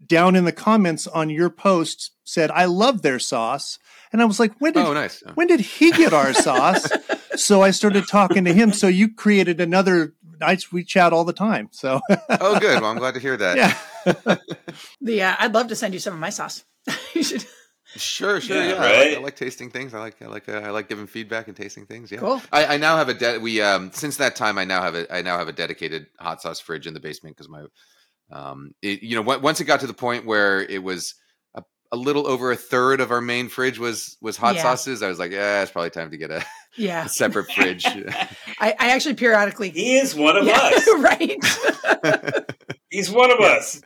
[0.05, 3.79] down in the comments on your post said, "I love their sauce,"
[4.11, 5.21] and I was like, when did oh, nice.
[5.35, 6.89] when did he get our sauce?
[7.37, 8.73] so I started talking to him.
[8.73, 10.13] So you created another.
[10.41, 11.69] I we chat all the time.
[11.71, 12.81] So oh, good.
[12.81, 13.57] Well, I'm glad to hear that.
[13.57, 14.35] yeah.
[15.01, 16.63] The uh, I'd love to send you some of my sauce.
[17.13, 17.45] you should.
[17.95, 18.75] Sure, sure, Yeah, yeah.
[18.75, 19.17] I, like.
[19.17, 19.93] I like tasting things.
[19.93, 22.11] I like, I like, uh, I like giving feedback and tasting things.
[22.11, 22.41] Yeah, Cool.
[22.51, 25.13] I, I now have a de- we um since that time I now have a
[25.15, 27.63] I now have a dedicated hot sauce fridge in the basement because my
[28.31, 31.15] um it, you know on- once it got to the point where it was
[31.55, 34.63] a, a little over a third of our main fridge was was hot Yeah.
[34.63, 35.01] sauces.
[35.01, 36.43] I was like, yeah, it's probably time to get a,
[36.77, 37.85] Yeah, a separate fridge.
[38.59, 39.69] I, I actually periodically.
[39.69, 40.87] he is one of Yeah, us.
[40.97, 42.45] right.
[42.89, 43.81] He's one of us.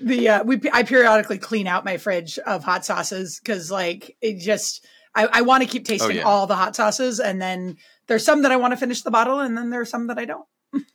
[0.00, 4.38] the uh, we I periodically clean out my fridge of hot sauces because like it
[4.38, 6.22] just I, I want to keep tasting yeah.
[6.22, 7.76] all the hot sauces and then
[8.06, 10.24] there's some that I want to finish the bottle and then there's some that I
[10.24, 10.46] don't.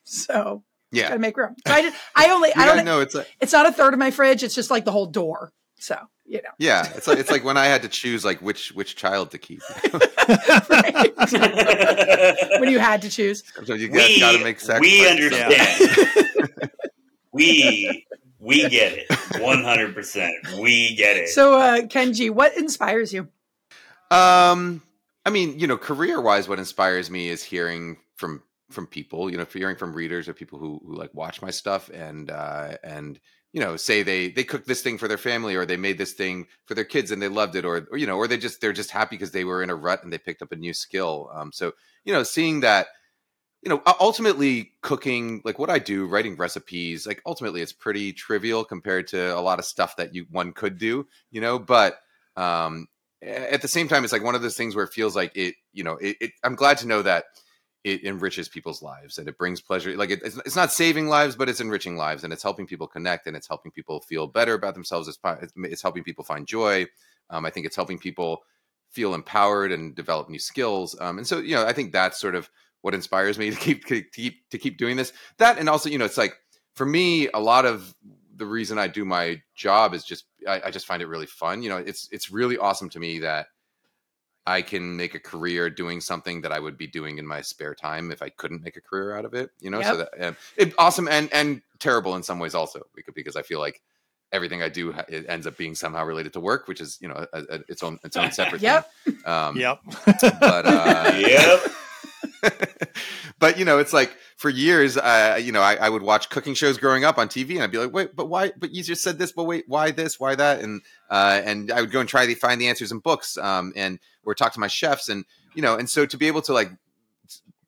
[0.03, 1.55] so yeah, gotta make room.
[1.67, 4.11] So I I only I don't know it's a, it's not a third of my
[4.11, 4.41] fridge.
[4.43, 5.51] It's just like the whole door.
[5.79, 6.49] So you know.
[6.59, 9.37] yeah, it's like it's like when I had to choose like which which child to
[9.37, 9.61] keep.
[12.59, 13.43] When you had to choose.
[13.65, 14.99] so you we got to make sacrifices.
[14.99, 16.71] we understand.
[17.31, 18.05] we
[18.39, 19.41] we get it.
[19.41, 20.33] One hundred percent.
[20.59, 21.29] We get it.
[21.29, 23.27] So uh Kenji, what inspires you?
[24.09, 24.81] Um,
[25.25, 29.29] I mean, you know, career wise, what inspires me is hearing from from people.
[29.29, 32.77] You know, hearing from readers or people who who like watch my stuff and uh
[32.83, 33.19] and
[33.53, 36.13] you know say they they cooked this thing for their family or they made this
[36.13, 38.61] thing for their kids and they loved it or, or you know or they just
[38.61, 40.73] they're just happy because they were in a rut and they picked up a new
[40.73, 41.71] skill um so
[42.03, 42.87] you know seeing that
[43.63, 48.63] you know ultimately cooking like what i do writing recipes like ultimately it's pretty trivial
[48.63, 51.97] compared to a lot of stuff that you one could do you know but
[52.35, 52.87] um
[53.21, 55.55] at the same time it's like one of those things where it feels like it
[55.73, 57.25] you know it, it i'm glad to know that
[57.87, 61.35] it enriches people's lives and it brings pleasure like it, it's, it's not saving lives
[61.35, 64.53] but it's enriching lives and it's helping people connect and it's helping people feel better
[64.53, 65.07] about themselves.
[65.07, 66.85] It's, it's- helping people find joy.
[67.29, 68.41] Um, i think it's helping people
[68.89, 70.95] feel empowered and develop new skills.
[70.99, 72.49] Um, and so you know i think that's sort of
[72.81, 75.13] what inspires me to keep to keep to keep doing this.
[75.37, 76.35] That and also you know it's like
[76.75, 77.93] for me a lot of
[78.35, 81.61] the reason i do my job is just I, I just find it really fun.
[81.63, 83.47] You know it's it's really awesome to me that
[84.47, 87.75] I can make a career doing something that I would be doing in my spare
[87.75, 89.51] time if I couldn't make a career out of it.
[89.59, 93.13] You know, so that um, it, awesome and and terrible in some ways also because
[93.13, 93.81] because I feel like
[94.31, 97.25] everything I do it ends up being somehow related to work, which is you know
[97.33, 98.89] a, a, its own its own separate Yep.
[99.03, 99.17] thing.
[99.25, 99.79] Um, Yep.
[100.39, 101.59] but uh, yep.
[103.39, 106.53] But you know, it's like for years, uh, you know, I, I, would watch cooking
[106.53, 108.51] shows growing up on TV, and I'd be like, wait, but why?
[108.57, 110.19] But you just said this, but wait, why this?
[110.19, 110.61] Why that?
[110.61, 113.73] And uh, and I would go and try to find the answers in books, um,
[113.75, 116.53] and or talk to my chefs, and you know, and so to be able to
[116.53, 116.71] like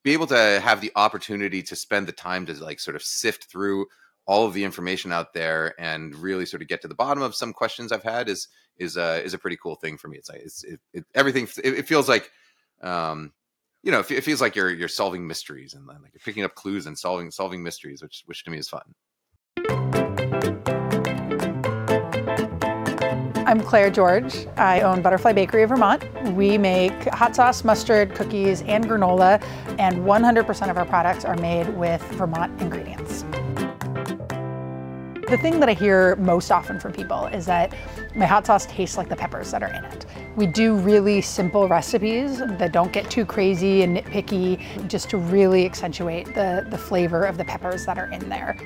[0.03, 3.45] be able to have the opportunity to spend the time to like sort of sift
[3.45, 3.85] through
[4.25, 7.33] all of the information out there and really sort of get to the bottom of
[7.33, 10.17] some questions I've had is is a is a pretty cool thing for me.
[10.17, 11.47] It's like it's it, it, everything.
[11.63, 12.31] It, it, feels like,
[12.81, 13.33] um,
[13.83, 16.85] you know, it, feels like you're you're solving mysteries and like you're picking up clues
[16.85, 18.81] and solving solving mysteries, which which to me is fun.
[23.47, 24.45] I'm Claire George.
[24.57, 26.05] I own Butterfly Bakery of Vermont.
[26.35, 29.41] We make hot sauce, mustard, cookies, and granola,
[29.79, 33.25] and 100% of our products are made with Vermont ingredients.
[35.29, 37.75] The thing that I hear most often from people is that
[38.15, 40.07] my hot sauce tastes like the peppers that are in it.
[40.35, 45.67] We do really simple recipes that don't get too crazy and nitpicky, just to really
[45.67, 48.57] accentuate the, the flavor of the peppers that are in there.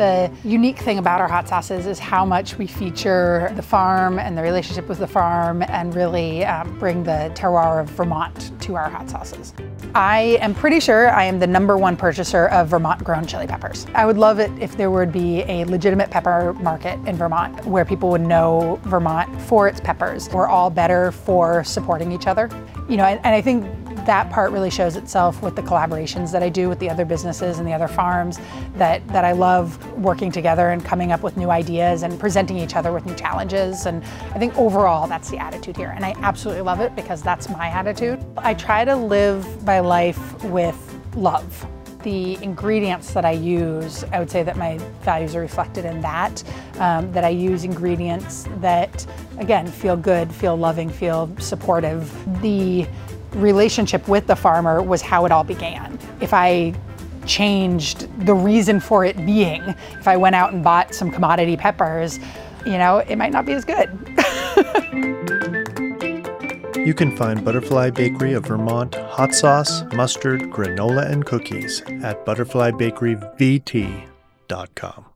[0.00, 4.34] The unique thing about our hot sauces is how much we feature the farm and
[4.34, 8.88] the relationship with the farm and really um, bring the terroir of Vermont to our
[8.88, 9.52] hot sauces.
[9.94, 13.86] I am pretty sure I am the number one purchaser of Vermont grown chili peppers.
[13.94, 17.84] I would love it if there would be a legitimate pepper market in Vermont where
[17.84, 20.30] people would know Vermont for its peppers.
[20.30, 22.48] We're all better for supporting each other.
[22.88, 23.66] You know, and, and I think
[24.10, 27.60] that part really shows itself with the collaborations that I do with the other businesses
[27.60, 28.40] and the other farms
[28.74, 32.74] that, that I love working together and coming up with new ideas and presenting each
[32.74, 33.86] other with new challenges.
[33.86, 34.02] And
[34.34, 35.92] I think overall that's the attitude here.
[35.94, 38.18] And I absolutely love it because that's my attitude.
[38.36, 40.76] I try to live my life with
[41.14, 41.64] love
[42.02, 46.42] the ingredients that I use, I would say that my values are reflected in that.
[46.78, 49.06] Um, that I use ingredients that,
[49.38, 52.10] again, feel good, feel loving, feel supportive.
[52.40, 52.86] The
[53.32, 55.98] relationship with the farmer was how it all began.
[56.20, 56.74] If I
[57.26, 59.62] changed the reason for it being,
[59.98, 62.18] if I went out and bought some commodity peppers,
[62.64, 63.88] you know, it might not be as good.
[66.76, 75.09] you can find Butterfly Bakery of Vermont hot sauce, mustard, granola, and cookies at butterflybakeryvt.com.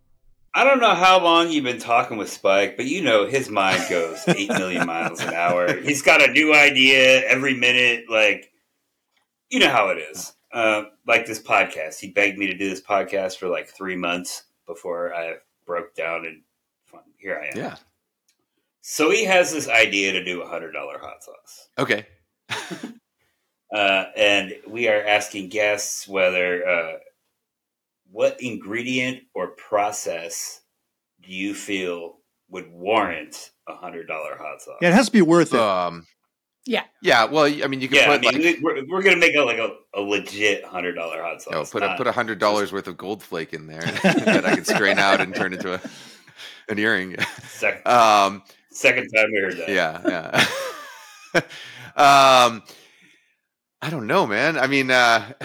[0.56, 3.82] I don't know how long you've been talking with Spike, but you know his mind
[3.90, 5.80] goes eight million miles an hour.
[5.80, 8.04] He's got a new idea every minute.
[8.08, 8.52] Like,
[9.50, 10.32] you know how it is.
[10.52, 14.44] Uh, like this podcast, he begged me to do this podcast for like three months
[14.66, 15.34] before I
[15.66, 16.42] broke down, and
[17.18, 17.56] here I am.
[17.56, 17.76] Yeah.
[18.80, 21.68] So he has this idea to do a hundred dollar hot sauce.
[21.78, 22.06] Okay.
[23.74, 26.92] uh, and we are asking guests whether uh,
[28.14, 30.61] what ingredient or process
[31.20, 34.77] do you feel would warrant a hundred dollar hot sauce?
[34.81, 35.59] Yeah, it has to be worth it.
[35.59, 36.07] Um,
[36.64, 37.24] yeah, yeah.
[37.24, 39.40] Well, I mean, you can yeah, put I mean, like we're, we're gonna make a,
[39.40, 41.53] like a, a legit hundred dollar hot sauce.
[41.53, 44.46] You know, put a, put a hundred dollars worth of gold flake in there that
[44.46, 45.81] I can strain out and turn into a
[46.68, 47.16] an earring.
[47.48, 49.68] Second, um, second time we heard that.
[49.68, 50.44] Yeah,
[51.35, 52.46] yeah.
[52.46, 52.62] um,
[53.84, 54.56] I don't know, man.
[54.56, 55.30] I mean, uh,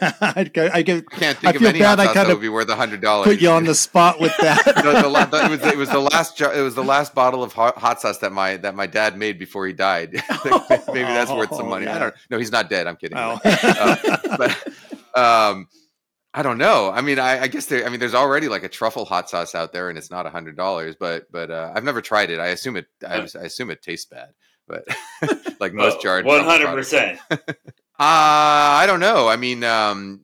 [0.00, 2.76] I, I, can't think I of any bad hot sauce that would be worth a
[2.76, 3.26] hundred dollars.
[3.26, 4.64] Put you on the spot with that.
[4.64, 7.52] the, the, the, it, was, it was the last it was the last bottle of
[7.52, 10.12] hot, hot, sauce that my that my dad made before he died.
[10.46, 11.84] Maybe that's worth some money.
[11.84, 11.96] Yeah.
[11.96, 12.14] I don't.
[12.30, 12.86] No, he's not dead.
[12.86, 13.18] I'm kidding.
[13.18, 13.38] Oh.
[13.44, 14.66] uh, but
[15.14, 15.68] um,
[16.32, 16.90] I don't know.
[16.90, 17.84] I mean, I, I, guess there.
[17.84, 20.30] I mean, there's already like a truffle hot sauce out there, and it's not a
[20.30, 20.96] hundred dollars.
[20.98, 22.40] But but uh, I've never tried it.
[22.40, 22.86] I assume it.
[23.06, 24.30] I, I assume it tastes bad
[24.66, 24.86] but
[25.60, 27.18] like most jarred one hundred percent.
[27.96, 29.28] Uh I don't know.
[29.28, 30.20] I mean, um,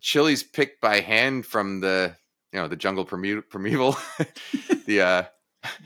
[0.00, 2.16] chilies picked by hand from the
[2.52, 3.96] you know the jungle primeval,
[4.86, 5.22] the uh,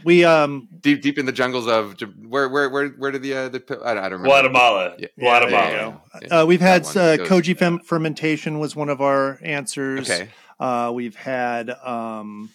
[0.04, 3.48] we um deep deep in the jungles of where where where where did the uh,
[3.50, 5.08] the I don't, remember Guatemala yeah.
[5.18, 6.00] Guatemala.
[6.22, 10.10] Yeah, uh, we've had uh, koji fem- fermentation was one of our answers.
[10.10, 10.30] Okay.
[10.58, 12.50] Uh, we've had um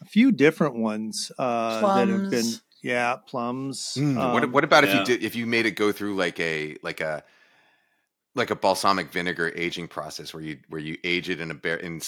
[0.00, 3.96] a few different ones uh, that have been yeah, plums.
[3.98, 4.90] Mm, um, what, what about yeah.
[4.90, 7.24] if you did if you made it go through like a like a
[8.34, 11.76] like a balsamic vinegar aging process where you where you age it in a bar-
[11.76, 11.98] in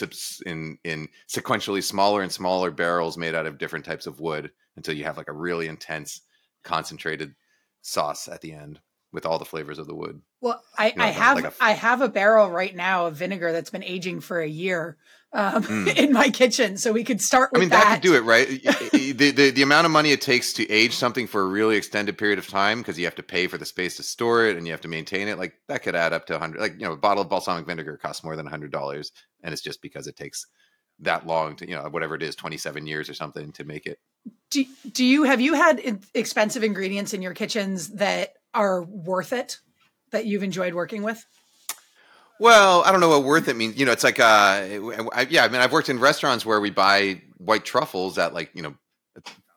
[0.44, 4.94] in in sequentially smaller and smaller barrels made out of different types of wood until
[4.94, 6.20] you have like a really intense
[6.62, 7.34] concentrated
[7.80, 8.78] sauce at the end
[9.12, 10.20] with all the flavors of the wood.
[10.42, 13.52] Well, I, you know, I have like I have a barrel right now of vinegar
[13.52, 14.98] that's been aging for a year
[15.32, 15.96] um, mm.
[15.96, 17.50] in my kitchen, so we could start.
[17.54, 17.84] I mean, that.
[17.84, 18.48] that could do it, right?
[18.48, 22.16] the, the the amount of money it takes to age something for a really extended
[22.18, 24.66] period of time because you have to pay for the space to store it and
[24.66, 25.38] you have to maintain it.
[25.38, 26.60] Like that could add up to a hundred.
[26.60, 29.12] Like you know, a bottle of balsamic vinegar costs more than a hundred dollars,
[29.42, 30.46] and it's just because it takes
[31.00, 33.98] that long to you know whatever it is 27 years or something to make it
[34.50, 39.58] do, do you have you had expensive ingredients in your kitchens that are worth it
[40.10, 41.24] that you've enjoyed working with?
[42.38, 43.78] Well, I don't know what worth it means.
[43.78, 46.70] You know, it's like, uh, I, yeah, I mean, I've worked in restaurants where we
[46.70, 48.74] buy white truffles at like, you know,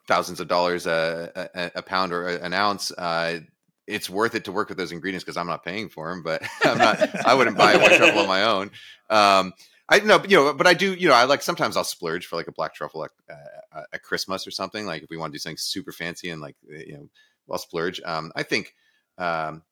[0.08, 2.92] thousands of dollars a, a, a pound or an ounce.
[2.92, 3.40] Uh,
[3.86, 6.42] it's worth it to work with those ingredients because I'm not paying for them, but
[6.64, 8.72] I'm not, I wouldn't buy a white truffle on my own.
[9.10, 9.54] Um,
[9.90, 12.36] I know, you know, but I do, you know, I like sometimes I'll splurge for
[12.36, 14.86] like a black truffle at, uh, at Christmas or something.
[14.86, 17.10] Like if we want to do something super fancy and like, you know,
[17.52, 18.00] I'll splurge.
[18.06, 18.76] Um, I think,
[19.18, 19.64] um,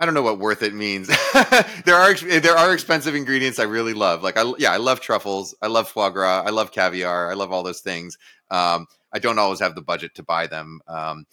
[0.00, 1.06] I don't know what worth it means.
[1.84, 4.22] there are there are expensive ingredients I really love.
[4.22, 5.54] Like I yeah, I love truffles.
[5.62, 6.42] I love foie gras.
[6.44, 7.30] I love caviar.
[7.30, 8.18] I love all those things.
[8.50, 10.80] Um, I don't always have the budget to buy them.
[10.88, 11.26] Um,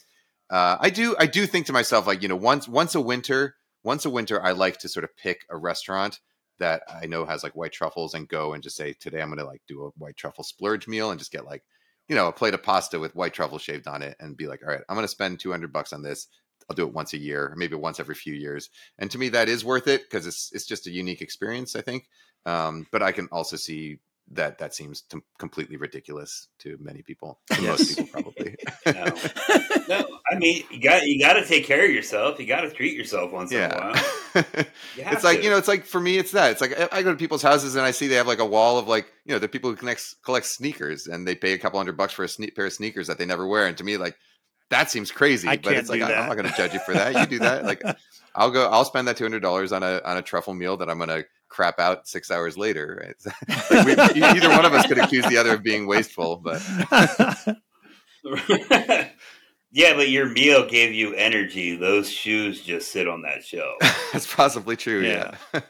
[0.51, 3.55] uh, I do I do think to myself like you know once once a winter
[3.83, 6.19] once a winter I like to sort of pick a restaurant
[6.59, 9.39] that I know has like white truffles and go and just say today I'm going
[9.39, 11.63] to like do a white truffle splurge meal and just get like
[12.07, 14.61] you know a plate of pasta with white truffle shaved on it and be like
[14.61, 16.27] all right I'm going to spend 200 bucks on this
[16.71, 18.69] I'll do it once a year, maybe once every few years.
[18.97, 21.81] And to me, that is worth it because it's it's just a unique experience, I
[21.81, 22.07] think.
[22.45, 23.99] Um, but I can also see
[24.33, 27.79] that that seems to completely ridiculous to many people, to yes.
[27.79, 28.55] most people probably.
[28.85, 29.89] no.
[29.89, 32.39] no, I mean you got you got to take care of yourself.
[32.39, 33.65] You got to treat yourself once yeah.
[33.65, 34.45] in a while.
[34.95, 35.43] it's like to.
[35.43, 36.51] you know, it's like for me, it's that.
[36.51, 38.79] It's like I go to people's houses and I see they have like a wall
[38.79, 41.79] of like you know the people who connect, collect sneakers and they pay a couple
[41.79, 43.67] hundred bucks for a sne- pair of sneakers that they never wear.
[43.67, 44.15] And to me, like
[44.71, 45.47] that seems crazy.
[45.47, 47.13] I but it's like I, am not going to judge you for that.
[47.13, 47.63] You do that.
[47.63, 47.83] Like
[48.35, 48.69] I'll go.
[48.69, 51.09] I'll spend that two hundred dollars on a on a truffle meal that I'm going
[51.09, 52.99] to crap out six hours later.
[53.01, 53.15] Right?
[53.69, 56.61] like we, either one of us could accuse the other of being wasteful, but.
[59.71, 61.75] yeah, but your meal gave you energy.
[61.75, 63.77] Those shoes just sit on that shelf.
[64.13, 65.01] That's possibly true.
[65.01, 65.35] Yeah.
[65.53, 65.61] yeah.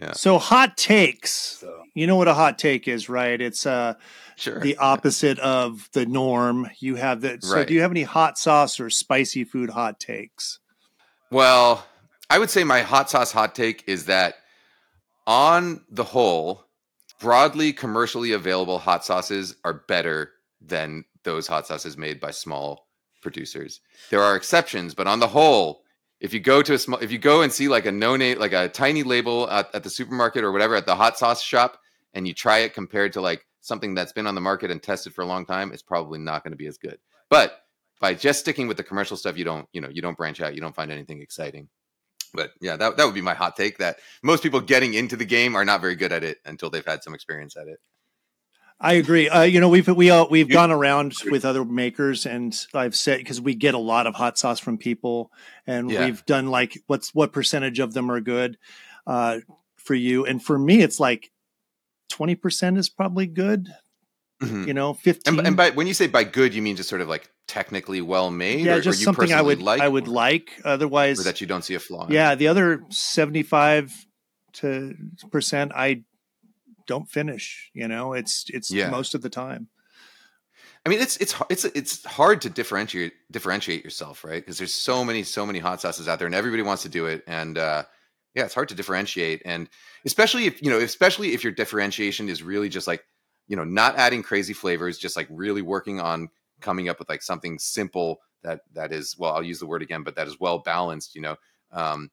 [0.00, 0.12] yeah.
[0.12, 1.62] So hot takes.
[1.94, 3.40] You know what a hot take is, right?
[3.40, 3.94] It's uh
[4.36, 4.60] sure.
[4.60, 6.70] the opposite of the norm.
[6.78, 7.44] You have that.
[7.44, 7.66] So, right.
[7.66, 10.58] do you have any hot sauce or spicy food hot takes?
[11.30, 11.86] Well,
[12.30, 14.36] I would say my hot sauce hot take is that
[15.26, 16.64] on the whole,
[17.20, 20.30] broadly commercially available hot sauces are better
[20.60, 22.88] than those hot sauces made by small
[23.22, 23.80] producers.
[24.10, 25.82] There are exceptions, but on the whole,
[26.20, 28.38] if you go to a small, if you go and see like a no name,
[28.38, 31.78] like a tiny label at, at the supermarket or whatever at the hot sauce shop,
[32.14, 35.14] and you try it compared to like something that's been on the market and tested
[35.14, 36.98] for a long time, it's probably not going to be as good.
[37.30, 37.58] But
[38.00, 40.54] by just sticking with the commercial stuff, you don't, you know, you don't branch out,
[40.54, 41.68] you don't find anything exciting.
[42.34, 45.24] But yeah, that that would be my hot take that most people getting into the
[45.24, 47.78] game are not very good at it until they've had some experience at it.
[48.80, 49.28] I agree.
[49.28, 53.18] Uh, you know, we've we all we've gone around with other makers, and I've said
[53.18, 55.30] because we get a lot of hot sauce from people,
[55.66, 56.04] and yeah.
[56.04, 58.58] we've done like what's what percentage of them are good
[59.06, 59.38] uh,
[59.76, 61.30] for you, and for me, it's like
[62.12, 63.68] 20% is probably good.
[64.42, 64.66] Mm-hmm.
[64.66, 65.38] You know, 15.
[65.38, 68.00] And, and, by when you say by good, you mean just sort of like technically
[68.00, 68.64] well made?
[68.64, 70.50] Yeah, or, just or something I would like, I would like.
[70.64, 72.06] Otherwise, or that you don't see a flaw.
[72.06, 72.12] In.
[72.12, 74.06] Yeah, the other 75
[74.54, 74.94] to
[75.30, 76.02] percent, I
[76.88, 77.70] don't finish.
[77.72, 78.90] You know, it's it's yeah.
[78.90, 79.68] most of the time.
[80.84, 84.42] I mean, it's it's it's it's hard to differentiate differentiate yourself, right?
[84.42, 87.06] Because there's so many so many hot sauces out there, and everybody wants to do
[87.06, 87.84] it, and uh,
[88.34, 89.68] yeah, it's hard to differentiate, and
[90.04, 93.04] especially if you know, especially if your differentiation is really just like
[93.48, 96.28] you know, not adding crazy flavors, just like really working on
[96.60, 100.02] coming up with like something simple that that is well, I'll use the word again,
[100.02, 101.14] but that is well balanced.
[101.14, 101.36] You know,
[101.72, 102.10] um,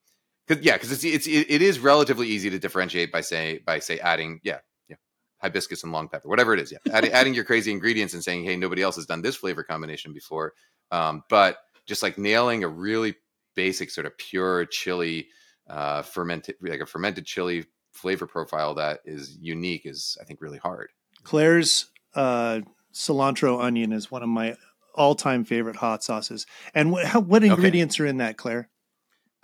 [0.47, 3.99] cause, yeah, because it's it's it is relatively easy to differentiate by say by say
[3.99, 4.97] adding yeah yeah
[5.41, 6.71] hibiscus and long pepper, whatever it is.
[6.71, 9.63] Yeah, adding, adding your crazy ingredients and saying, hey, nobody else has done this flavor
[9.63, 10.53] combination before.
[10.91, 13.15] Um, but just like nailing a really
[13.55, 15.27] basic sort of pure chili
[15.69, 20.57] uh, fermented like a fermented chili flavor profile that is unique is I think really
[20.57, 20.89] hard.
[21.23, 22.61] Claire's uh,
[22.93, 24.55] cilantro onion is one of my
[24.95, 26.45] all-time favorite hot sauces.
[26.73, 28.03] And wh- how, what ingredients okay.
[28.03, 28.69] are in that, Claire?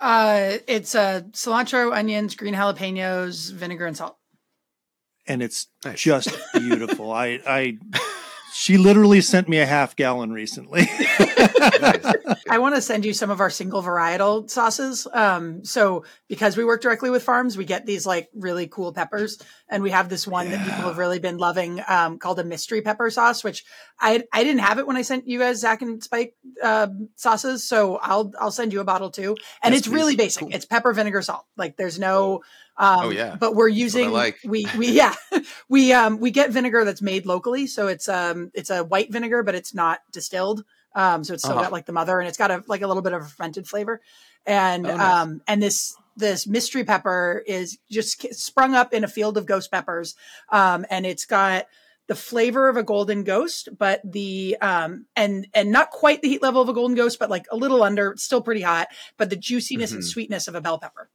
[0.00, 4.18] Uh, it's uh, cilantro, onions, green jalapenos, vinegar, and salt.
[5.26, 6.00] And it's nice.
[6.00, 7.12] just beautiful.
[7.12, 7.78] I, I
[8.56, 10.86] she literally sent me a half gallon recently.
[12.48, 15.06] I want to send you some of our single varietal sauces.
[15.12, 19.42] Um, so because we work directly with farms, we get these like really cool peppers,
[19.68, 20.56] and we have this one yeah.
[20.56, 23.62] that people have really been loving um, called a mystery pepper sauce, which
[24.00, 27.62] I I didn't have it when I sent you guys Zac and Spike uh, sauces,
[27.62, 29.36] so I'll I'll send you a bottle too.
[29.62, 30.40] And it's really basic.
[30.40, 30.54] Cool.
[30.54, 31.44] It's pepper, vinegar, salt.
[31.56, 32.42] Like there's no.
[32.78, 33.36] Um, oh yeah.
[33.38, 34.38] But we're using like.
[34.44, 35.14] we we yeah
[35.68, 39.42] we um we get vinegar that's made locally, so it's um it's a white vinegar,
[39.42, 40.64] but it's not distilled.
[40.94, 41.64] Um, so it's still uh-huh.
[41.64, 43.66] got like the mother, and it's got a like a little bit of a fermented
[43.66, 44.00] flavor,
[44.44, 45.14] and oh, nice.
[45.14, 49.70] um and this this mystery pepper is just sprung up in a field of ghost
[49.70, 50.14] peppers,
[50.50, 51.66] um and it's got
[52.08, 56.42] the flavor of a golden ghost, but the um and and not quite the heat
[56.42, 59.36] level of a golden ghost, but like a little under, still pretty hot, but the
[59.36, 59.96] juiciness mm-hmm.
[59.96, 61.10] and sweetness of a bell pepper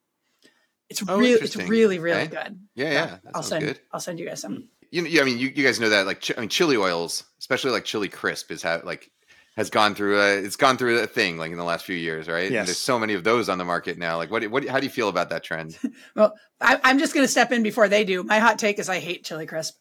[0.91, 2.35] It's Oh, really, it's really, really Okay.
[2.35, 2.59] good.
[2.75, 3.79] Yeah, yeah, that I'll sounds send, good.
[3.93, 4.67] I'll send you guys some.
[4.91, 6.75] You know, yeah, I mean, you, you guys know that like chi- I mean, chili
[6.75, 9.09] oils, especially like chili crisp, is ha- like
[9.55, 12.27] has gone through a it's gone through a thing like in the last few years,
[12.27, 12.43] right?
[12.45, 12.67] And Yes.
[12.67, 14.17] there's so many of those on the market now.
[14.17, 15.77] Like, what what how do you feel about that trend?
[16.15, 18.21] Well, I, I'm just going to step in before they do.
[18.23, 19.75] My hot take is I hate chili crisp.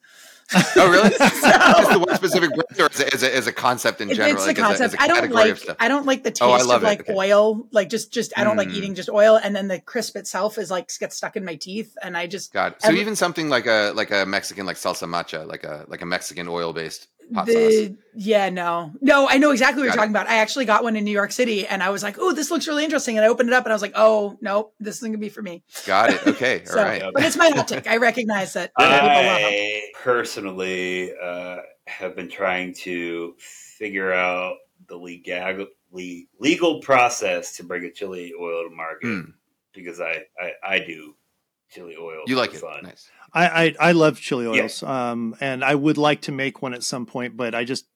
[0.77, 1.11] Oh, really?
[1.19, 4.33] Just the one specific brand, or as a, as a, a concept in general?
[4.37, 4.97] it's like a- concept.
[4.99, 5.59] I don't like.
[5.79, 7.15] I don't like the taste Oh, I love of like Okay.
[7.15, 7.67] oil.
[7.73, 8.75] Like just, just I don't like Mm.
[8.75, 11.97] eating just oil, and then the crisp itself is like gets stuck in my teeth,
[12.03, 12.75] and I just God.
[12.79, 16.03] So Every- even something like a like a Mexican like salsa macha, like a like
[16.03, 17.89] a Mexican oil based hot sauce.
[18.15, 19.97] yeah no no I know exactly what you're Got it.
[19.99, 20.29] talking about.
[20.29, 22.67] I actually got one in New York City, and I was like, oh, this looks
[22.69, 25.11] really interesting, and I opened it up, and I was like, oh no, this isn't
[25.11, 25.63] gonna be for me.
[25.87, 26.27] Got it.
[26.27, 26.61] Okay.
[26.67, 27.03] All So, right.
[27.15, 27.87] but it's my hot take.
[27.87, 29.53] I recognize that other people love them.
[29.53, 31.57] I personally uh,
[31.87, 34.57] have been trying to figure out
[34.89, 35.67] the legal
[36.39, 39.33] legal process to bring a chili oil to market Mm.
[39.75, 41.15] because I, I I do
[41.71, 42.23] chili oil.
[42.27, 42.59] You like it?
[42.61, 42.83] fun.
[42.85, 43.09] Nice.
[43.33, 44.63] I, I I love chili Yeah.
[44.63, 47.87] oils, um, and I would like to make one at some point, but I just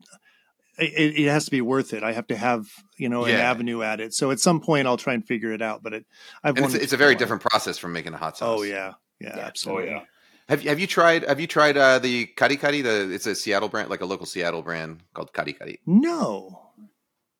[0.78, 2.02] it, it has to be worth it.
[2.02, 2.66] I have to have
[2.96, 4.14] you know an avenue at it.
[4.14, 5.82] So at some point, I'll try and figure it out.
[5.82, 6.06] But it,
[6.42, 7.18] I've And it's, it's a very for while.
[7.18, 8.60] different process from making a hot sauce.
[8.60, 9.36] Oh yeah, yeah, Yeah.
[9.36, 9.90] Oh absolutely.
[9.90, 10.00] yeah.
[10.48, 12.82] Have you have you tried have you tried uh, the Kari Kari?
[12.82, 15.80] The it's a Seattle brand, like a local Seattle brand called Kari Kari.
[15.86, 16.63] No,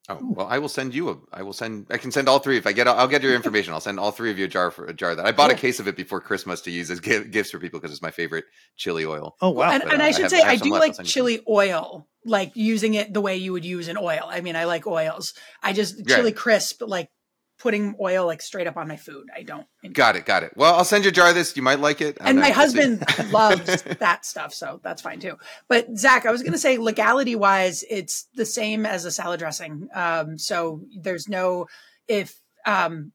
[0.09, 1.17] Oh well, I will send you a.
[1.33, 1.87] I will send.
[1.91, 2.87] I can send all three if I get.
[2.87, 3.73] I'll get your information.
[3.73, 5.25] I'll send all three of you a jar for a jar of that.
[5.25, 7.81] I bought a case of it before Christmas to use as gi- gifts for people
[7.81, 8.45] because it's my favorite
[8.77, 9.35] chili oil.
[9.41, 10.95] oh wow, and, but, and uh, I I should have- say I I do like
[10.95, 14.25] send you chili oil, like using it the way you would use an oil.
[14.29, 15.33] I mean, I like oils.
[15.63, 16.17] I just Yeah.
[16.17, 17.09] chili crisp, like
[17.65, 19.27] putting oil like straight up on my food.
[19.35, 19.67] I don't.
[19.91, 20.27] Got it.
[20.27, 20.53] Got it.
[20.55, 21.57] Well, I'll send you a jar of this.
[21.57, 22.19] You might like it.
[22.21, 22.55] And my know.
[22.59, 22.79] We'll see.
[22.79, 25.39] husband loves that stuff, so that's fine too.
[25.67, 29.41] But Zac, I was going to say legality wise, it's the same as a salad
[29.41, 29.89] dressing.
[29.95, 31.69] Um, so there's no
[32.07, 33.12] if um,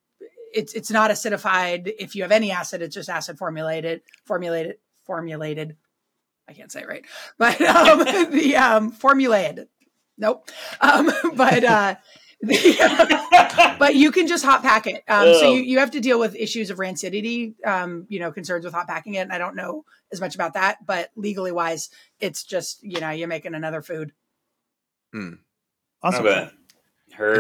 [0.51, 1.93] it's it's not acidified.
[1.99, 5.77] If you have any acid, it's just acid formulated, formulated, formulated.
[6.47, 7.05] I can't say it right,
[7.37, 7.99] but um,
[8.31, 9.67] the um, formulated.
[10.17, 10.49] Nope.
[10.81, 11.95] Um, but uh,
[13.79, 15.03] but you can just hot pack it.
[15.07, 15.53] Um, so Oh.
[15.53, 18.87] you, you have to deal with issues of rancidity, um, you know, concerns with hot
[18.87, 19.19] packing it.
[19.19, 23.09] And I don't know as much about that, but legally wise, it's just, you know,
[23.09, 24.13] you're making another food.
[26.03, 26.25] awesome.
[26.25, 26.49] Okay.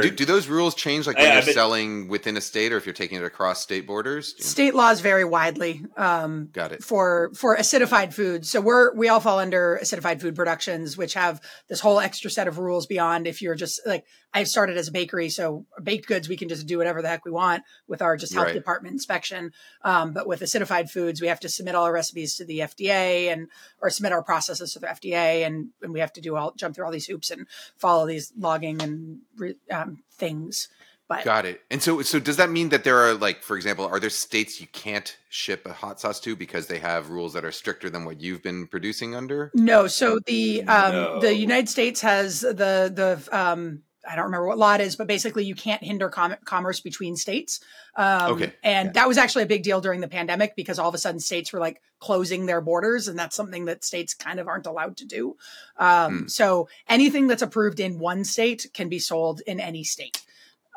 [0.01, 2.77] Do, do those rules change like when I you're bet- selling within a state or
[2.77, 4.35] if you're taking it across state borders?
[4.45, 5.85] State laws vary widely.
[5.95, 6.83] Um, Got it.
[6.83, 8.49] for for acidified foods.
[8.49, 11.39] So we're we all fall under acidified food productions, which have
[11.69, 14.91] this whole extra set of rules beyond if you're just like I started as a
[14.91, 18.15] bakery, so baked goods we can just do whatever the heck we want with our
[18.15, 18.53] just health Right.
[18.53, 19.53] department inspection.
[19.83, 23.31] Um, but with acidified foods, we have to submit all our recipes to the FDA
[23.31, 23.47] and
[23.81, 26.75] or submit our processes to the FDA, and and we have to do all jump
[26.75, 30.67] through all these hoops and follow these logging and re- um, things.
[31.07, 31.63] But Got it.
[31.71, 34.61] And so, so does that mean that there are like, for example, are there states
[34.61, 38.05] you can't ship a hot sauce to because they have rules that are stricter than
[38.05, 39.49] what you've been producing under?
[39.55, 41.19] No, so the um, No.
[41.19, 45.05] the United States has the the um, I don't remember what law it is, but
[45.07, 47.59] basically you can't hinder com- commerce between states.
[47.95, 48.91] Um, Okay, and yeah.
[48.93, 51.53] that was actually a big deal during the pandemic because all of a sudden states
[51.53, 55.05] were like closing their borders, and that's something that states kind of aren't allowed to
[55.05, 55.35] do.
[55.77, 56.27] Um, Hmm.
[56.27, 60.21] So anything that's approved in one state can be sold in any state.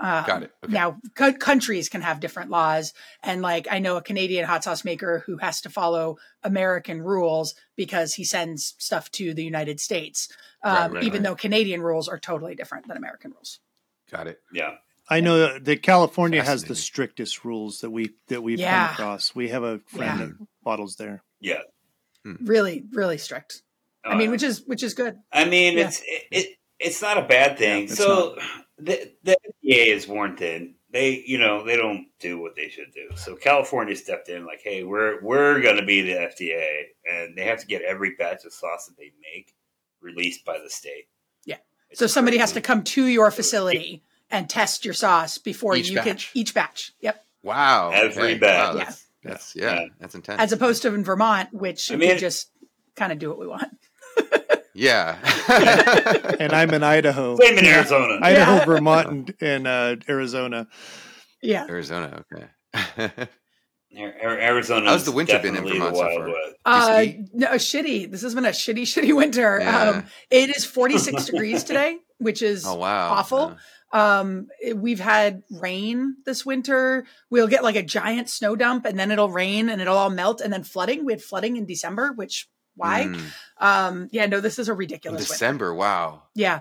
[0.04, 0.50] Um, Got it.
[0.64, 0.72] Okay.
[0.72, 2.92] Now, co- countries can have different laws.
[3.22, 7.54] And like, I know a Canadian hot sauce maker who has to follow American rules
[7.76, 10.28] because he sends stuff to the United States,
[10.64, 11.30] um, Right, right, even right.
[11.30, 13.60] though Canadian rules are totally different than American rules.
[14.10, 14.40] Got it.
[14.52, 14.74] yeah.
[15.08, 18.86] I know that California has the strictest rules that we that we've Yeah.
[18.88, 19.34] come across.
[19.34, 20.26] We have a friend Yeah.
[20.26, 21.22] that bottles there.
[21.40, 21.60] Yeah.
[22.24, 23.62] Really, really strict.
[24.04, 25.18] I Oh, mean, which is which is good.
[25.32, 25.86] I mean, Yeah.
[25.88, 26.46] it's it, it
[26.78, 27.84] it's not a bad thing.
[27.84, 28.36] it's so
[28.84, 30.74] the the FDA is worn thin.
[30.92, 33.08] They you know they don't do what they should do.
[33.16, 37.44] So California stepped in like, hey, we're we're going to be the FDA, and they
[37.44, 39.54] have to get every batch of sauce that they make
[40.00, 41.08] released by the state.
[41.44, 41.56] Yeah.
[41.90, 45.90] It's So somebody has to come to your facility and test your sauce before Each
[45.90, 46.04] you batch.
[46.04, 46.92] can each batch.
[47.00, 47.24] Yep.
[47.42, 47.90] Wow.
[47.94, 48.38] Every okay.
[48.38, 48.74] batch.
[48.74, 48.84] Wow, Yeah.
[48.84, 49.86] that's, that's yeah, Yeah.
[50.00, 50.40] that's intense.
[50.40, 52.50] As opposed to in Vermont, which I we mean- just
[52.96, 53.78] kind of do what we want.
[54.74, 55.18] Yeah.
[56.40, 57.36] And I'm in Idaho.
[57.36, 58.18] Same in Arizona.
[58.22, 58.64] Idaho, Yeah.
[58.64, 60.66] Vermont, and, and uh, Arizona.
[61.42, 61.66] Yeah.
[61.68, 62.24] Arizona.
[62.32, 63.12] Okay.
[63.96, 64.88] Arizona.
[64.90, 67.00] How's the winter been in Vermont the so Wild far?
[67.00, 67.04] Uh,
[67.34, 68.10] no, shitty.
[68.10, 69.58] This has been a shitty, shitty winter.
[69.60, 69.90] Yeah.
[69.90, 73.12] Um, it is 46 degrees today, which is oh wow.
[73.12, 73.56] awful.
[73.92, 77.04] Um, it- we've had rain this winter.
[77.30, 80.40] We'll get like a giant snow dump and then it'll rain and it'll all melt
[80.40, 81.04] and then flooding.
[81.04, 83.04] We had flooding in December, which why?
[83.06, 83.32] Mm.
[83.58, 85.32] Um, yeah, no, this is a In ridiculous winter.
[85.32, 85.74] December.
[85.74, 86.22] Wow.
[86.34, 86.60] Yeah.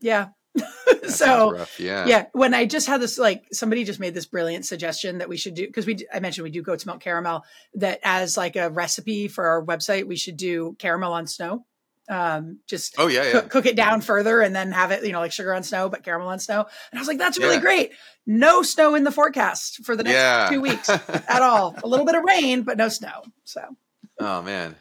[0.00, 0.28] Yeah.
[1.08, 5.18] So yeah, yeah, when I just had this, like somebody just made this brilliant suggestion
[5.18, 7.44] that we should do because we I mentioned we do goat's milk caramel
[7.74, 11.64] that as like a recipe for our website we should do caramel on snow.
[12.08, 13.32] Um, just Oh yeah, yeah.
[13.32, 15.88] cook, cook it down further and then have it, you know, like sugar on snow,
[15.88, 16.66] but caramel on snow.
[16.90, 17.60] And I was like, that's really Yeah.
[17.60, 17.90] great.
[18.26, 20.48] No snow in the forecast for the next Yeah.
[20.50, 21.76] two weeks at all.
[21.84, 23.22] A little bit of rain, but no snow.
[23.44, 23.60] So
[24.20, 24.74] oh man,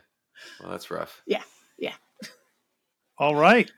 [0.61, 1.21] well that's rough.
[1.25, 1.43] Yeah.
[1.77, 1.93] Yeah.
[3.17, 3.69] All right.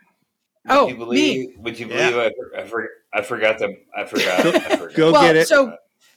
[0.69, 1.49] Oh, would you believe?
[1.59, 2.09] Would you Yeah.
[2.11, 3.73] believe I, I, for, I forgot to?
[3.95, 4.39] I forgot.
[4.45, 4.95] I forgot.
[4.95, 5.47] Go well, get it.
[5.47, 5.75] so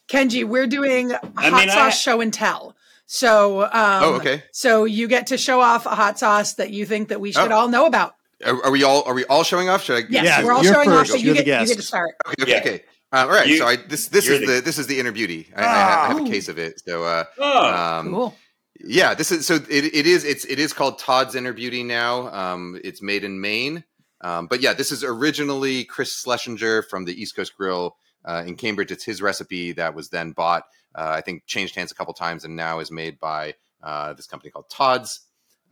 [0.08, 2.76] Kenji, we're doing hot I mean, sauce I- show and tell.
[3.06, 4.44] So, um, oh okay.
[4.52, 7.50] So you get to show off a hot sauce that you think that we should
[7.50, 7.56] Oh.
[7.56, 8.14] all know about.
[8.44, 9.82] Are, are we all are we all showing off?
[9.82, 10.06] Should I?
[10.08, 11.10] Yes, Yeah, we're all you're showing first.
[11.12, 12.14] off, So you You're the get, you get to start.
[12.26, 12.58] Okay, okay, Yeah.
[12.60, 12.84] okay.
[13.12, 13.46] Uh, all right.
[13.48, 15.48] You- so I this this is the- the, this is the inner beauty.
[15.56, 16.04] I, I, Ah.
[16.04, 16.80] I have a case of it.
[16.86, 18.36] So uh, Oh, um, cool.
[18.84, 22.28] Yeah, this is so it, it is it's it is called Todd's Inner Beauty now.
[22.28, 23.84] Um, it's made in Maine.
[24.22, 28.56] Um, but yeah, this is originally Chris Schlesinger from the East Coast Grill uh, in
[28.56, 28.90] Cambridge.
[28.90, 30.64] It's his recipe that was then bought.
[30.94, 34.26] Uh, I think changed hands a couple times and now is made by uh, this
[34.26, 35.20] company called Todd's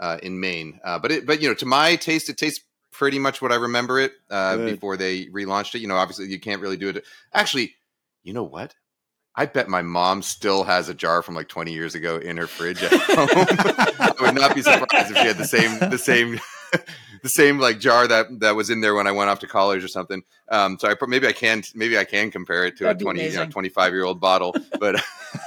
[0.00, 0.80] uh, in Maine.
[0.84, 3.56] Uh, but it, but you know, to my taste, it tastes pretty much what I
[3.56, 5.80] remember it uh, before they relaunched it.
[5.80, 7.04] You know, obviously you can't really do it.
[7.34, 7.74] Actually,
[8.22, 8.74] you know what?
[9.38, 12.48] I bet my mom still has a jar from like 20 years ago in her
[12.48, 13.28] fridge at home.
[14.00, 16.40] I would not be surprised if she had the same the same
[17.22, 19.84] the same like jar that that was in there when I went off to college
[19.84, 20.24] or something.
[20.48, 23.04] Um, so I put maybe I can maybe I can compare it to That'd a
[23.04, 25.00] 20 you know, 25 year old bottle, but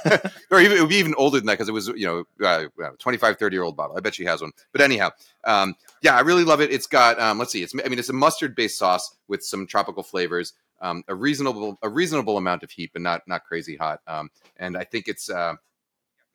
[0.50, 2.68] or even it would be even older than that because it was you know uh,
[2.82, 3.94] uh, 25 30 year old bottle.
[3.94, 4.52] I bet she has one.
[4.72, 5.10] But anyhow,
[5.44, 6.72] um, yeah, I really love it.
[6.72, 9.66] It's got um, let's see, it's I mean it's a mustard based sauce with some
[9.66, 10.54] tropical flavors.
[10.82, 14.00] Um, a reasonable a reasonable amount of heat, but not not crazy hot.
[14.06, 15.54] Um, and I think it's uh,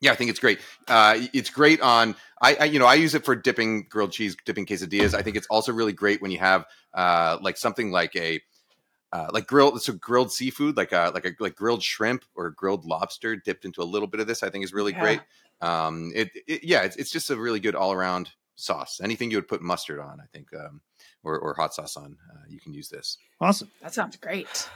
[0.00, 0.58] yeah, I think it's great.
[0.88, 4.36] Uh, it's great on I, I you know I use it for dipping grilled cheese,
[4.44, 5.14] dipping quesadillas.
[5.14, 8.40] I think it's also really great when you have uh, like something like a
[9.12, 12.84] uh, like grilled so grilled seafood, like a like a like grilled shrimp or grilled
[12.84, 14.42] lobster dipped into a little bit of this.
[14.42, 15.00] I think is really Yeah.
[15.00, 15.20] great.
[15.60, 19.00] Um, it, it yeah, it's, it's just a really good all around sauce.
[19.02, 20.80] Anything you would put mustard on, I think, um,
[21.24, 23.18] or or hot sauce on, uh, you can use this.
[23.40, 23.70] Awesome.
[23.82, 24.68] That sounds great.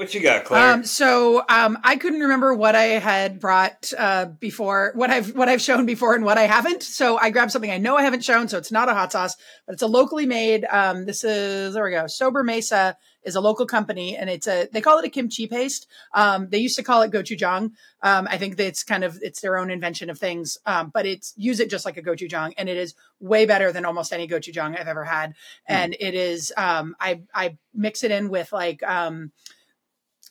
[0.00, 0.72] What you got, Claire?
[0.72, 5.50] Um, so um, I couldn't remember what I had brought uh, before, what I've what
[5.50, 6.82] I've shown before, and what I haven't.
[6.82, 8.48] So I grabbed something I know I haven't shown.
[8.48, 9.36] So it's not a hot sauce,
[9.66, 10.64] but it's a locally made.
[10.64, 12.06] Um, this is there we go.
[12.06, 15.86] Sober Mesa is a local company, and it's a they call it a kimchi paste.
[16.14, 17.72] Um, they used to call it gochujang.
[18.02, 21.04] Um, I think that it's kind of it's their own invention of things, um, but
[21.04, 24.26] it's use it just like a gochujang, and it is way better than almost any
[24.26, 25.34] gochujang I've ever had.
[25.66, 28.82] And it is um, I I mix it in with like.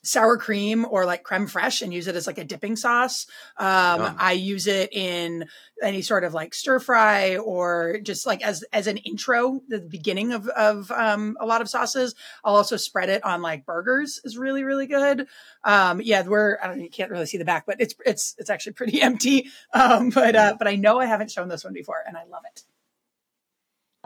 [0.01, 3.27] Sour cream or like creme fraiche and use it as like a dipping sauce.
[3.57, 4.15] Um, Yum.
[4.17, 5.45] I use it in
[5.83, 10.31] any sort of like stir fry or just like as as an intro, the beginning
[10.31, 12.15] of of um, a lot of sauces.
[12.45, 15.27] I'll also spread it on like burgers is really really good.
[15.65, 18.35] Um, yeah, we're I don't know you can't really see the back, but it's it's
[18.37, 19.49] it's actually pretty empty.
[19.73, 22.43] Um, but uh, but I know I haven't shown this one before and I love
[22.45, 22.63] it.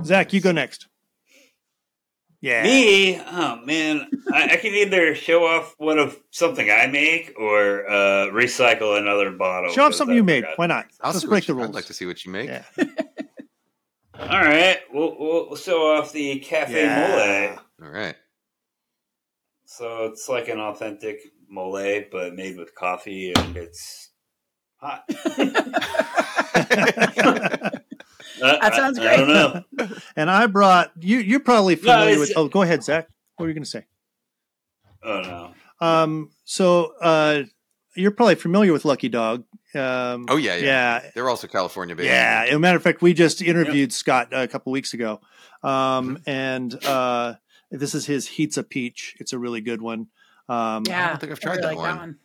[0.04, 0.88] Zac, you go next.
[2.44, 2.64] Yeah.
[2.64, 3.22] Me?
[3.26, 8.26] Oh man, I, I can either show off one of something I make or uh,
[8.34, 9.72] recycle another bottle.
[9.72, 10.44] Show off something I you made.
[10.58, 10.88] Why not?
[11.00, 11.70] I'll Let's break the rules.
[11.70, 12.50] I'd like to see what you make.
[12.50, 12.64] Yeah.
[14.20, 17.56] All right, we'll, we'll we'll show off the cafe Yeah.
[17.80, 17.88] mole.
[17.88, 18.16] All right.
[19.64, 24.10] So it's like an authentic mole, but made with coffee, and it's
[24.82, 25.06] hot.
[28.62, 29.26] That sounds I, I don't
[29.78, 29.90] great.
[29.90, 29.96] know.
[30.16, 31.18] and I brought you.
[31.20, 32.34] You're probably familiar it's- with.
[32.38, 33.08] Oh, go ahead, Zac.
[33.38, 33.86] What were you going to say?
[35.04, 35.86] Oh no.
[35.86, 37.44] Um, so uh,
[37.96, 39.44] you're probably familiar with Lucky Dog.
[39.76, 40.66] Um, Oh yeah, yeah.
[41.02, 42.06] yeah, They're also California based.
[42.08, 42.46] yeah.
[42.48, 45.20] As a matter of fact, we just interviewed Scott a couple weeks ago,
[45.64, 47.34] um, and uh,
[47.72, 49.16] this is his Heat's a Peach.
[49.20, 50.08] It's a really good one.
[50.48, 52.18] Um, Yeah, I don't think I've I tried really that like one.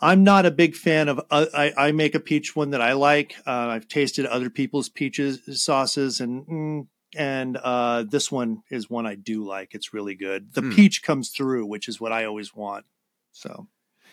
[0.00, 1.20] I'm not a big fan of.
[1.30, 3.34] Uh, I, I make a peach one that I like.
[3.46, 6.86] Uh, I've tasted other people's peaches sauces, and mm,
[7.16, 9.74] and uh, this one is one I do like.
[9.74, 10.52] It's really good.
[10.52, 10.70] The Hmm.
[10.72, 12.84] peach comes through, which is what I always want.
[13.32, 13.68] So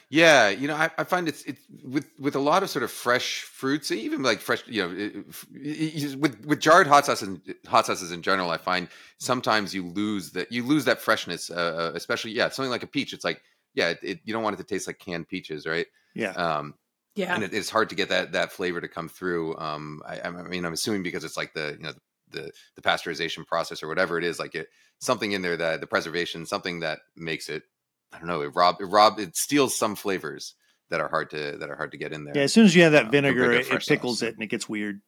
[0.10, 2.92] Yeah, you know, I, I find it's it's with with a lot of sort of
[2.92, 7.56] fresh fruits, even like fresh, you know, it- it- with with jarred hot sauces and
[7.68, 8.50] hot sauces in general.
[8.52, 12.84] I find sometimes you lose that you lose that freshness, uh, especially yeah, something like
[12.84, 13.12] a peach.
[13.14, 13.42] It's like
[13.74, 15.88] yeah, it, it, you don't want it to taste like canned peaches, right?
[16.16, 16.76] yeah, Um,
[17.16, 17.34] Yeah.
[17.36, 19.58] and it, it's hard to get that that flavor to come through.
[19.58, 21.94] Um, I, I mean, I'm assuming because it's like the you know
[22.30, 24.68] the the pasteurization process or whatever it is, like it
[25.00, 27.64] something in there that the preservation, something that makes it.
[28.12, 28.42] I don't know.
[28.42, 30.56] It rob it rob it steals some flavors
[30.90, 32.36] that are hard to that are hard to get in there.
[32.38, 32.44] yeah.
[32.44, 34.28] As soon as you have that uh, vinegar, it, it pickles sauce.
[34.30, 35.02] it, and it gets weird.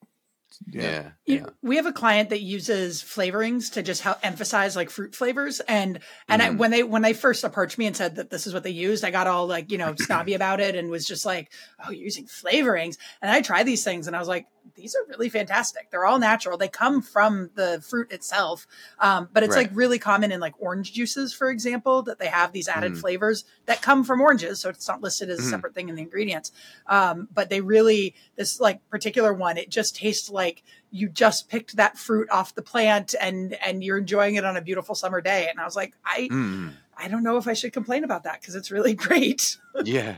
[0.68, 1.10] Yeah.
[1.26, 1.46] You- yeah.
[1.62, 6.00] we have a client that uses flavorings to just help emphasize like fruit flavors and
[6.28, 6.58] and I, Mhm.
[6.58, 9.04] when they when they first approached me and said that this is what they used
[9.04, 11.52] i got all like you know snobby about it and was just like
[11.86, 15.06] oh you're using flavorings and i tried these things and i was like these are
[15.08, 18.66] really fantastic they're all natural they come from the fruit itself
[19.00, 19.68] um, but it's Right.
[19.68, 23.00] like really common in like orange juices for example that they have these added Mhm.
[23.02, 25.50] flavors that come from oranges so it's not listed as a Mhm.
[25.52, 26.52] separate thing in the ingredients
[26.88, 31.76] um, but they really this like particular one it just tastes like you just picked
[31.76, 35.48] that fruit off the plant and and you're enjoying it on a beautiful summer day
[35.50, 36.74] and i was like i Mm.
[36.98, 40.16] i don't know if i should complain about that because it's really great Yeah.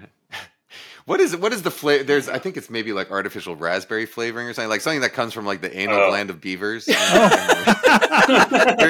[1.08, 2.04] What is what is the flavor?
[2.04, 5.34] There's I think it's maybe like artificial raspberry flavoring or something like something that comes
[5.34, 6.10] from like the anal Oh.
[6.10, 6.86] gland of beavers.
[6.86, 6.98] there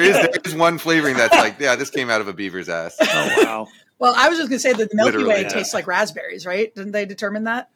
[0.02, 2.96] is there is one flavoring that's like yeah this came out of a beaver's ass.
[3.00, 3.66] Oh wow.
[4.00, 5.48] well i was just going to say that the milky Literally, way yeah.
[5.48, 7.70] tastes like raspberries right didn't they determine that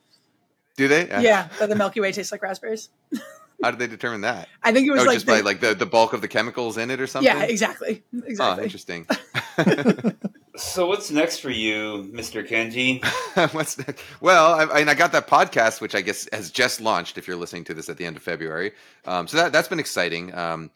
[0.77, 1.07] Do they?
[1.07, 2.89] yeah that the milky way tastes like raspberries
[3.63, 4.49] How did they determine that?
[4.63, 6.79] i think it was Oh, like, just by like the, the bulk of the chemicals
[6.79, 7.33] in it or something.
[7.33, 9.07] yeah exactly Oh, exactly ah, interesting.
[10.57, 12.47] So what's next for you, Mr.
[12.47, 13.03] Kenji?
[13.55, 14.03] What's next?
[14.21, 17.17] Well, I, I- I got that podcast, which I guess has just launched.
[17.17, 18.73] If you're listening to this at the end of February,
[19.07, 20.35] um, so that that's been exciting.
[20.35, 20.71] Um,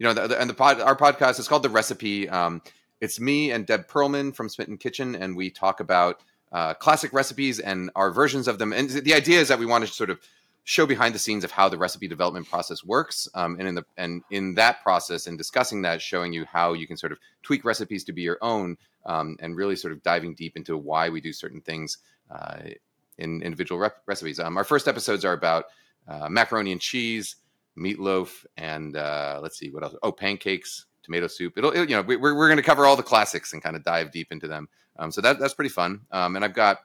[0.00, 2.28] you know, the, the- and the pod, our podcast is called the Recipe.
[2.28, 2.60] Um,
[3.00, 6.20] it's me and Deb Perlman from Smitten Kitchen, and we talk about
[6.50, 8.72] uh, classic recipes and our versions of them.
[8.72, 10.18] And the idea is that we want to sort of
[10.64, 13.84] show behind the scenes of how the recipe development process works, um, and in the
[13.96, 17.64] and in that process and discussing that, showing you how you can sort of tweak
[17.64, 21.20] recipes to be your own, um, and really sort of diving deep into why we
[21.20, 21.98] do certain things
[22.30, 22.58] uh,
[23.18, 24.38] in individual rep- recipes.
[24.38, 25.64] Um, our first episodes are about
[26.06, 27.36] uh, macaroni and cheese,
[27.78, 29.94] meatloaf, and uh, let's see what else.
[30.02, 31.54] Oh, pancakes, tomato soup.
[31.56, 33.76] It'll, it, you know, we, we're we're going to cover all the classics and kind
[33.76, 34.68] of dive deep into them.
[34.98, 36.02] Um, so that that's pretty fun.
[36.10, 36.78] Um, and I've got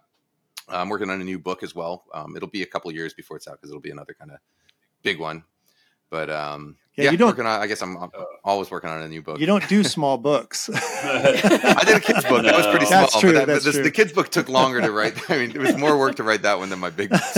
[0.69, 2.05] I'm working on a new book as well.
[2.13, 4.37] Um, it'll be a couple years before it's out because it'll be another kind of
[5.03, 5.43] big one.
[6.11, 7.61] But um, Yeah, yeah, you don't- working on.
[7.61, 8.09] I guess I'm, I'm
[8.43, 9.39] always working on a new book.
[9.39, 10.69] You don't do small books.
[10.73, 12.43] I did a kids book.
[12.43, 12.89] That was pretty No.
[12.89, 13.01] small.
[13.01, 13.83] That's true, But, that, that's but this, true.
[13.83, 15.19] the kids book took longer to write.
[15.29, 17.37] I mean, it was more work to write that one than my big books.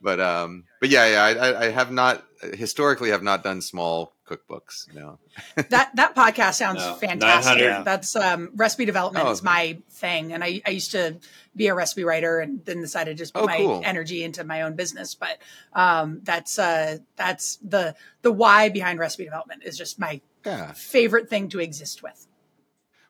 [0.00, 0.16] Actually.
[0.16, 2.24] But um, but yeah, yeah, I, I- I have not
[2.54, 4.92] historically have not done small cookbooks.
[4.94, 5.18] No.
[5.70, 7.58] that that podcast sounds No, fantastic.
[7.58, 7.84] 900.
[7.84, 11.16] That's um, recipe development Oh, is my thing, and I, I used to
[11.56, 13.82] be a recipe writer, and then decided to just put Oh, my cool.
[13.84, 15.14] energy into my own business.
[15.16, 15.38] But
[15.72, 20.72] um, that's uh, that's the the why behind recipe development is just my Yeah.
[20.72, 22.26] favorite thing to exist with.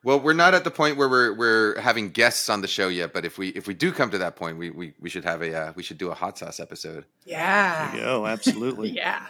[0.08, 3.12] Well, we're not at the point where we're we're having guests on the show yet.
[3.12, 5.42] But if we if we do come to that point, we we, we should have
[5.42, 7.04] a uh, we should do a hot sauce episode.
[7.26, 8.88] Yeah, There you go, absolutely.
[9.04, 9.26] yeah.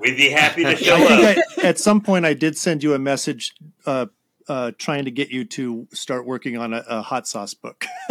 [0.00, 1.08] We'd be happy to show I up.
[1.36, 3.52] think I, at some point I did send you a message
[3.86, 4.06] uh,
[4.48, 7.84] uh, trying to get you to start working on a, a hot sauce book.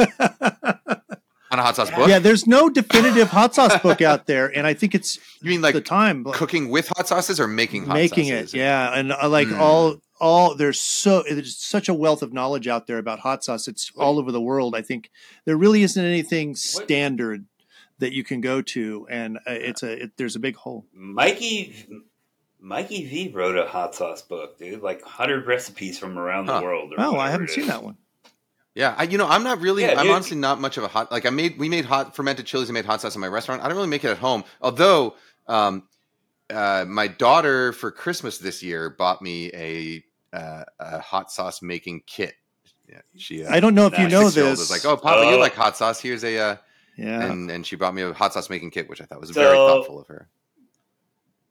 [1.54, 1.96] On a hot sauce Yeah.
[1.98, 2.08] book?
[2.08, 5.60] yeah, there's no definitive hot sauce book out there, and I think it's You mean
[5.62, 8.54] like the time cooking with hot sauces or making hot making sauces?
[8.54, 8.58] it.
[8.60, 9.60] Yeah, and uh, like Mm.
[9.60, 13.68] all all there's so there's such a wealth of knowledge out there about hot sauce.
[13.68, 14.76] It's all over the world.
[14.76, 15.10] I think
[15.46, 17.46] there really isn't anything standard
[18.00, 20.86] that you can go to, and uh, it's a it, there's a big hole.
[20.94, 21.76] Mikey
[22.60, 24.82] Mikey V wrote a hot sauce book, dude.
[24.82, 26.60] Like hundred recipes from around Huh.
[26.60, 26.94] the world.
[26.94, 27.98] or Oh, I haven't seen that one.
[28.74, 29.82] Yeah, I, you know, I'm not really.
[29.84, 30.16] Yeah, I'm dude.
[30.16, 31.12] honestly not much of a hot.
[31.12, 33.62] Like I made, we made hot fermented chilies and made hot sauce in my restaurant.
[33.62, 34.46] I don't really make it at home.
[34.62, 35.16] Although,
[35.48, 35.84] um,
[36.50, 40.04] uh, my daughter for Christmas this year bought me a,
[40.34, 42.34] uh, a hot sauce making kit.
[42.90, 43.44] Yeah, she.
[43.46, 44.60] Uh, I don't know if you know six-year-old this.
[44.60, 45.40] was like, "Oh, Papa, you Oh.
[45.40, 46.00] like hot sauce?
[46.02, 46.56] Here's a." Uh,
[46.98, 47.22] yeah.
[47.24, 49.42] and and she brought me a hot sauce making kit, which I thought was So-
[49.42, 50.28] very thoughtful of her.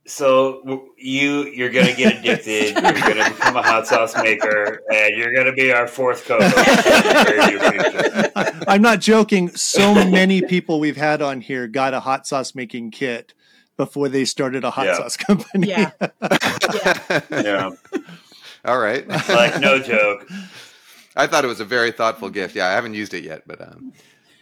[0.06, 2.72] So you you're gonna get addicted.
[2.72, 6.56] you're gonna become a hot sauce maker, and you're gonna be our fourth co-host.
[6.56, 8.32] in the very near future.
[8.34, 9.50] I- I'm not joking.
[9.50, 13.34] So many people we've had on here got a hot sauce making kit
[13.76, 14.96] before they started a hot Yeah.
[14.96, 15.68] sauce company.
[15.68, 15.90] Yeah.
[16.00, 17.20] yeah.
[17.30, 17.70] Yeah,
[18.64, 19.06] All right.
[19.08, 20.28] like no joke.
[21.16, 22.54] I thought it was a very thoughtful gift.
[22.54, 23.92] Yeah, I haven't used it yet, but um,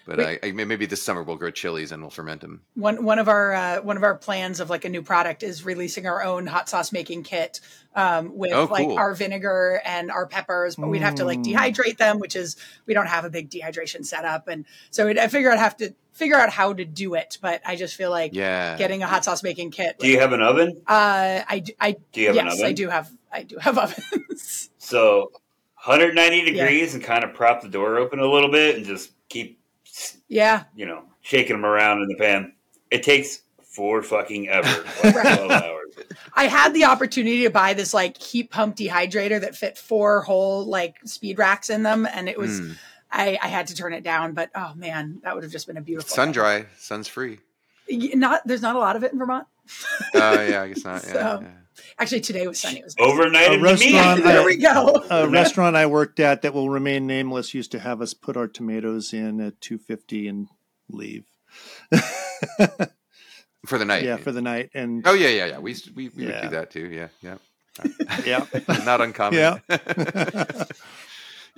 [0.07, 0.39] but Wait.
[0.43, 2.62] I, I, maybe this summer we'll grow chilies and we'll ferment them.
[2.75, 5.64] One one of our uh, one of our plans of like a new product is
[5.64, 7.61] releasing our own hot sauce making kit
[7.95, 11.55] um, with Oh, like our vinegar and our peppers, but we'd have to like Mm.
[11.55, 12.57] dehydrate them, which is
[12.87, 15.95] we don't have a big dehydration setup, and so we'd, I figure I'd have to
[16.12, 17.39] figure out how to do it.
[17.41, 18.77] But I just feel like Yeah.
[18.77, 19.99] getting a hot sauce making kit.
[19.99, 20.83] Do you have an oven?
[20.87, 22.66] uh, I d- I Do you have an yes, oven?
[22.66, 24.70] I do have I do have ovens.
[24.79, 25.31] So
[25.85, 29.59] 190 degrees and kind of prop the door open a little bit and just keep
[30.29, 32.53] yeah, you know shaking them around in the pan.
[32.91, 34.68] It takes four fucking ever,
[35.05, 35.37] like Right.
[35.39, 35.95] 12 hours.
[36.35, 40.64] I had the opportunity to buy this like heat pump dehydrator that fit four whole
[40.64, 42.76] like speed racks in them, and it was Mm.
[43.11, 44.35] I, I had to turn it down.
[44.35, 47.39] But oh man, that would have just been a beautiful sun dry, sun's free.
[47.91, 49.47] Not there's not a lot of it in Vermont.
[50.14, 51.03] Oh yeah, I guess not.
[51.07, 51.49] Yeah, So- yeah.
[51.99, 52.79] Actually, today was sunny.
[52.79, 52.95] It was.
[52.99, 54.24] Overnight A restaurant, meat.
[54.24, 55.05] There we go.
[55.11, 58.49] A restaurant I worked at that will remain nameless used to have us put our
[58.49, 60.49] tomatoes in at 250 and
[60.89, 61.24] leave.
[63.66, 64.05] for the night.
[64.05, 64.70] yeah, for the night.
[64.74, 65.59] And oh yeah, yeah, yeah.
[65.59, 66.87] We used to, we, we would do that too.
[66.87, 67.37] Yeah, yeah.
[68.24, 68.45] yeah.
[68.85, 69.39] Not uncommon.
[69.39, 69.59] Yeah.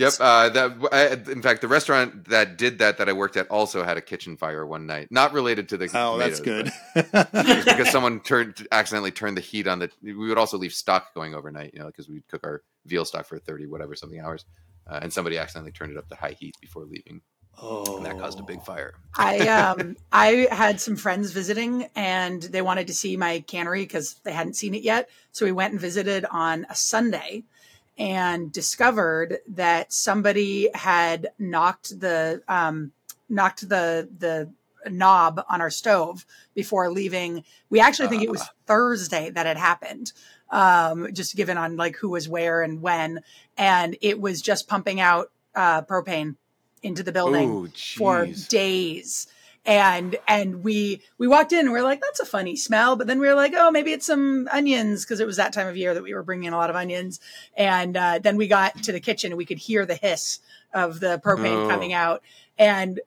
[0.01, 0.13] Yep.
[0.19, 3.85] Uh, that, I, in fact, the restaurant that did that that I worked at also
[3.85, 5.09] had a kitchen fire one night.
[5.11, 5.91] Not related to the.
[5.93, 6.73] oh, that's good.
[6.95, 9.91] because someone turned accidentally turned the heat on the.
[10.03, 13.27] We would also leave stock going overnight, you know, because we'd cook our veal stock
[13.27, 14.47] for thirty whatever something hours,
[14.87, 17.21] uh, and somebody accidentally turned it up to high heat before leaving,
[17.61, 18.95] oh, and that caused a big fire.
[19.19, 24.15] I um I had some friends visiting and they wanted to see my cannery because
[24.25, 25.11] they hadn't seen it yet.
[25.33, 27.45] So we went and visited on a Sunday
[28.01, 32.93] and discovered that somebody had knocked the um
[33.29, 34.51] knocked the the
[34.91, 36.25] knob on our stove
[36.55, 37.45] before leaving.
[37.69, 40.13] We actually think it was Thursday that it happened.
[40.49, 43.21] Um, just given on like who was where and when,
[43.57, 46.37] and it was just pumping out uh, propane
[46.83, 49.29] into the building Oh, for days
[49.67, 52.97] and and we we walked in and we are like that's a funny smell.
[52.97, 55.67] But then we were like oh maybe it's some onions because it was that time
[55.69, 57.21] of year that we were bringing in a lot of onions.
[57.57, 60.41] And uh, then we got to the kitchen and we could hear the hiss
[60.73, 61.69] of the propane Oh.
[61.69, 62.23] coming out.
[62.59, 63.01] And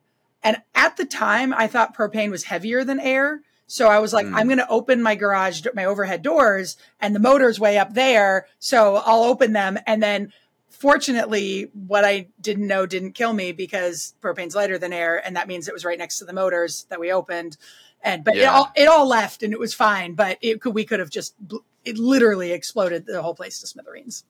[0.44, 3.42] and at the time i thought propane was heavier than air.
[3.66, 4.34] So i was like Mm.
[4.36, 8.46] i'm going to open my garage my overhead doors and the motor's way up there
[8.60, 9.80] so i'll open them.
[9.88, 10.32] And then
[10.74, 15.48] fortunately, what I didn't know didn't kill me because propane's lighter than air, and that
[15.48, 17.58] means it was right next to the motors that we opened.
[18.04, 20.14] And but it all it all left, and it was fine.
[20.14, 23.68] But it could we could have just bl- it literally exploded the whole place to
[23.68, 24.26] smithereens.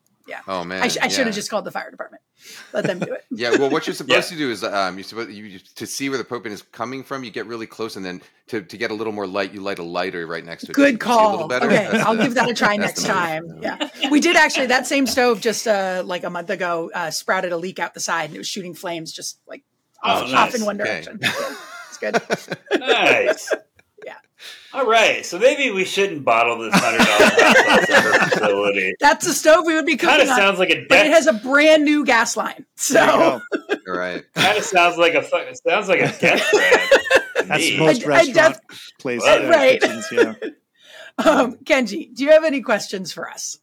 [0.47, 2.21] Oh man, I, sh- I should have just called the fire department,
[2.73, 3.25] let them do it.
[3.35, 4.37] Yeah, well, what you're supposed Yeah.
[4.37, 7.23] to do is um, you're supposed you, to see where the propane is coming from.
[7.23, 9.79] You get really close, and then to, to get a little more light, you light
[9.79, 10.75] a lighter right next to it.
[10.75, 11.47] Good to a little call.
[11.47, 11.65] better.
[11.65, 13.43] Okay, That's I'll the- give that a try next time.
[13.61, 14.67] Yeah, we did actually.
[14.67, 17.99] That same stove just uh, like a month ago uh, sprouted a leak out the
[17.99, 19.63] side, and it was shooting flames just like
[20.03, 20.55] off, Oh, off nice.
[20.55, 21.19] in one direction.
[21.21, 21.55] Yeah,
[21.89, 22.57] it's good.
[22.79, 23.51] Nice.
[24.73, 24.79] Yeah.
[24.79, 25.25] All right.
[25.25, 28.93] So maybe we shouldn't bottle this hundred dollar hot sauce at our facility.
[28.99, 31.27] That's a stove we would be Kind cooking of sounds like a but it has
[31.27, 32.65] a brand new gas line.
[32.89, 33.75] There you So go.
[33.87, 34.23] All right.
[34.35, 35.21] Kind of sounds like a.
[35.21, 37.45] fu- It sounds like a death trap.
[37.47, 37.77] That's me.
[37.79, 39.27] most I- I restaurant def- places.
[39.27, 39.43] Right.
[39.45, 39.81] uh, Right.
[39.81, 40.33] kitchens, yeah.
[41.19, 43.59] um, Kenji, do you have any questions for us?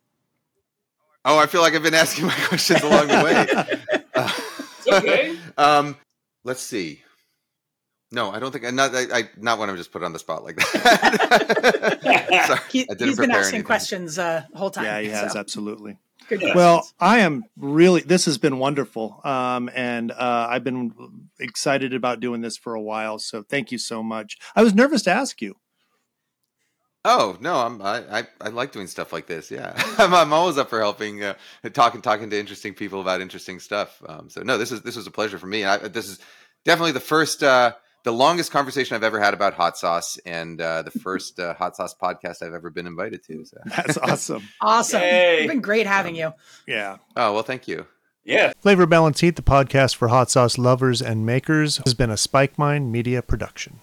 [1.24, 4.03] Oh, I feel like I've been asking my questions along the way.
[4.14, 4.31] Uh,
[4.78, 5.37] It's okay.
[5.59, 5.97] um,
[6.45, 7.03] let's see.
[8.13, 8.73] No, I don't think.
[8.75, 8.95] Not.
[8.95, 11.99] I, I not when I'm just put on the spot like that.
[12.47, 13.65] Sorry, He, I didn't he's been asking anything.
[13.65, 14.85] questions uh, the whole time.
[14.85, 15.99] Yeah, he has absolutely.
[16.29, 16.89] good Well.
[16.99, 18.01] I am really.
[18.01, 20.93] This has been wonderful, um, and uh, I've been
[21.39, 23.19] excited about doing this for a while.
[23.21, 24.39] So thank you so much.
[24.57, 25.55] I was nervous to ask you.
[27.05, 29.51] Oh no, I'm I, I, I like doing stuff like this.
[29.51, 31.35] Yeah, I'm, I'm always up for helping, uh,
[31.73, 34.03] talking talking to interesting people about interesting stuff.
[34.07, 35.65] Um, so no, this is this was a pleasure for me.
[35.65, 36.19] I, this is
[36.65, 37.73] definitely the first, uh,
[38.05, 41.77] the longest conversation I've ever had about hot sauce, and uh, the first uh, hot
[41.77, 43.45] sauce podcast I've ever been invited to.
[43.45, 43.59] So.
[43.65, 44.49] That's awesome.
[44.61, 45.01] awesome.
[45.01, 45.39] Yay.
[45.41, 46.33] It's been great having you.
[46.67, 46.99] Yeah.
[47.17, 47.87] Oh well, thank you.
[48.25, 48.53] Yeah.
[48.61, 52.59] Flavor Balance Heat, the podcast for hot sauce lovers and makers, has been a Spike
[52.59, 53.81] Mine Media production.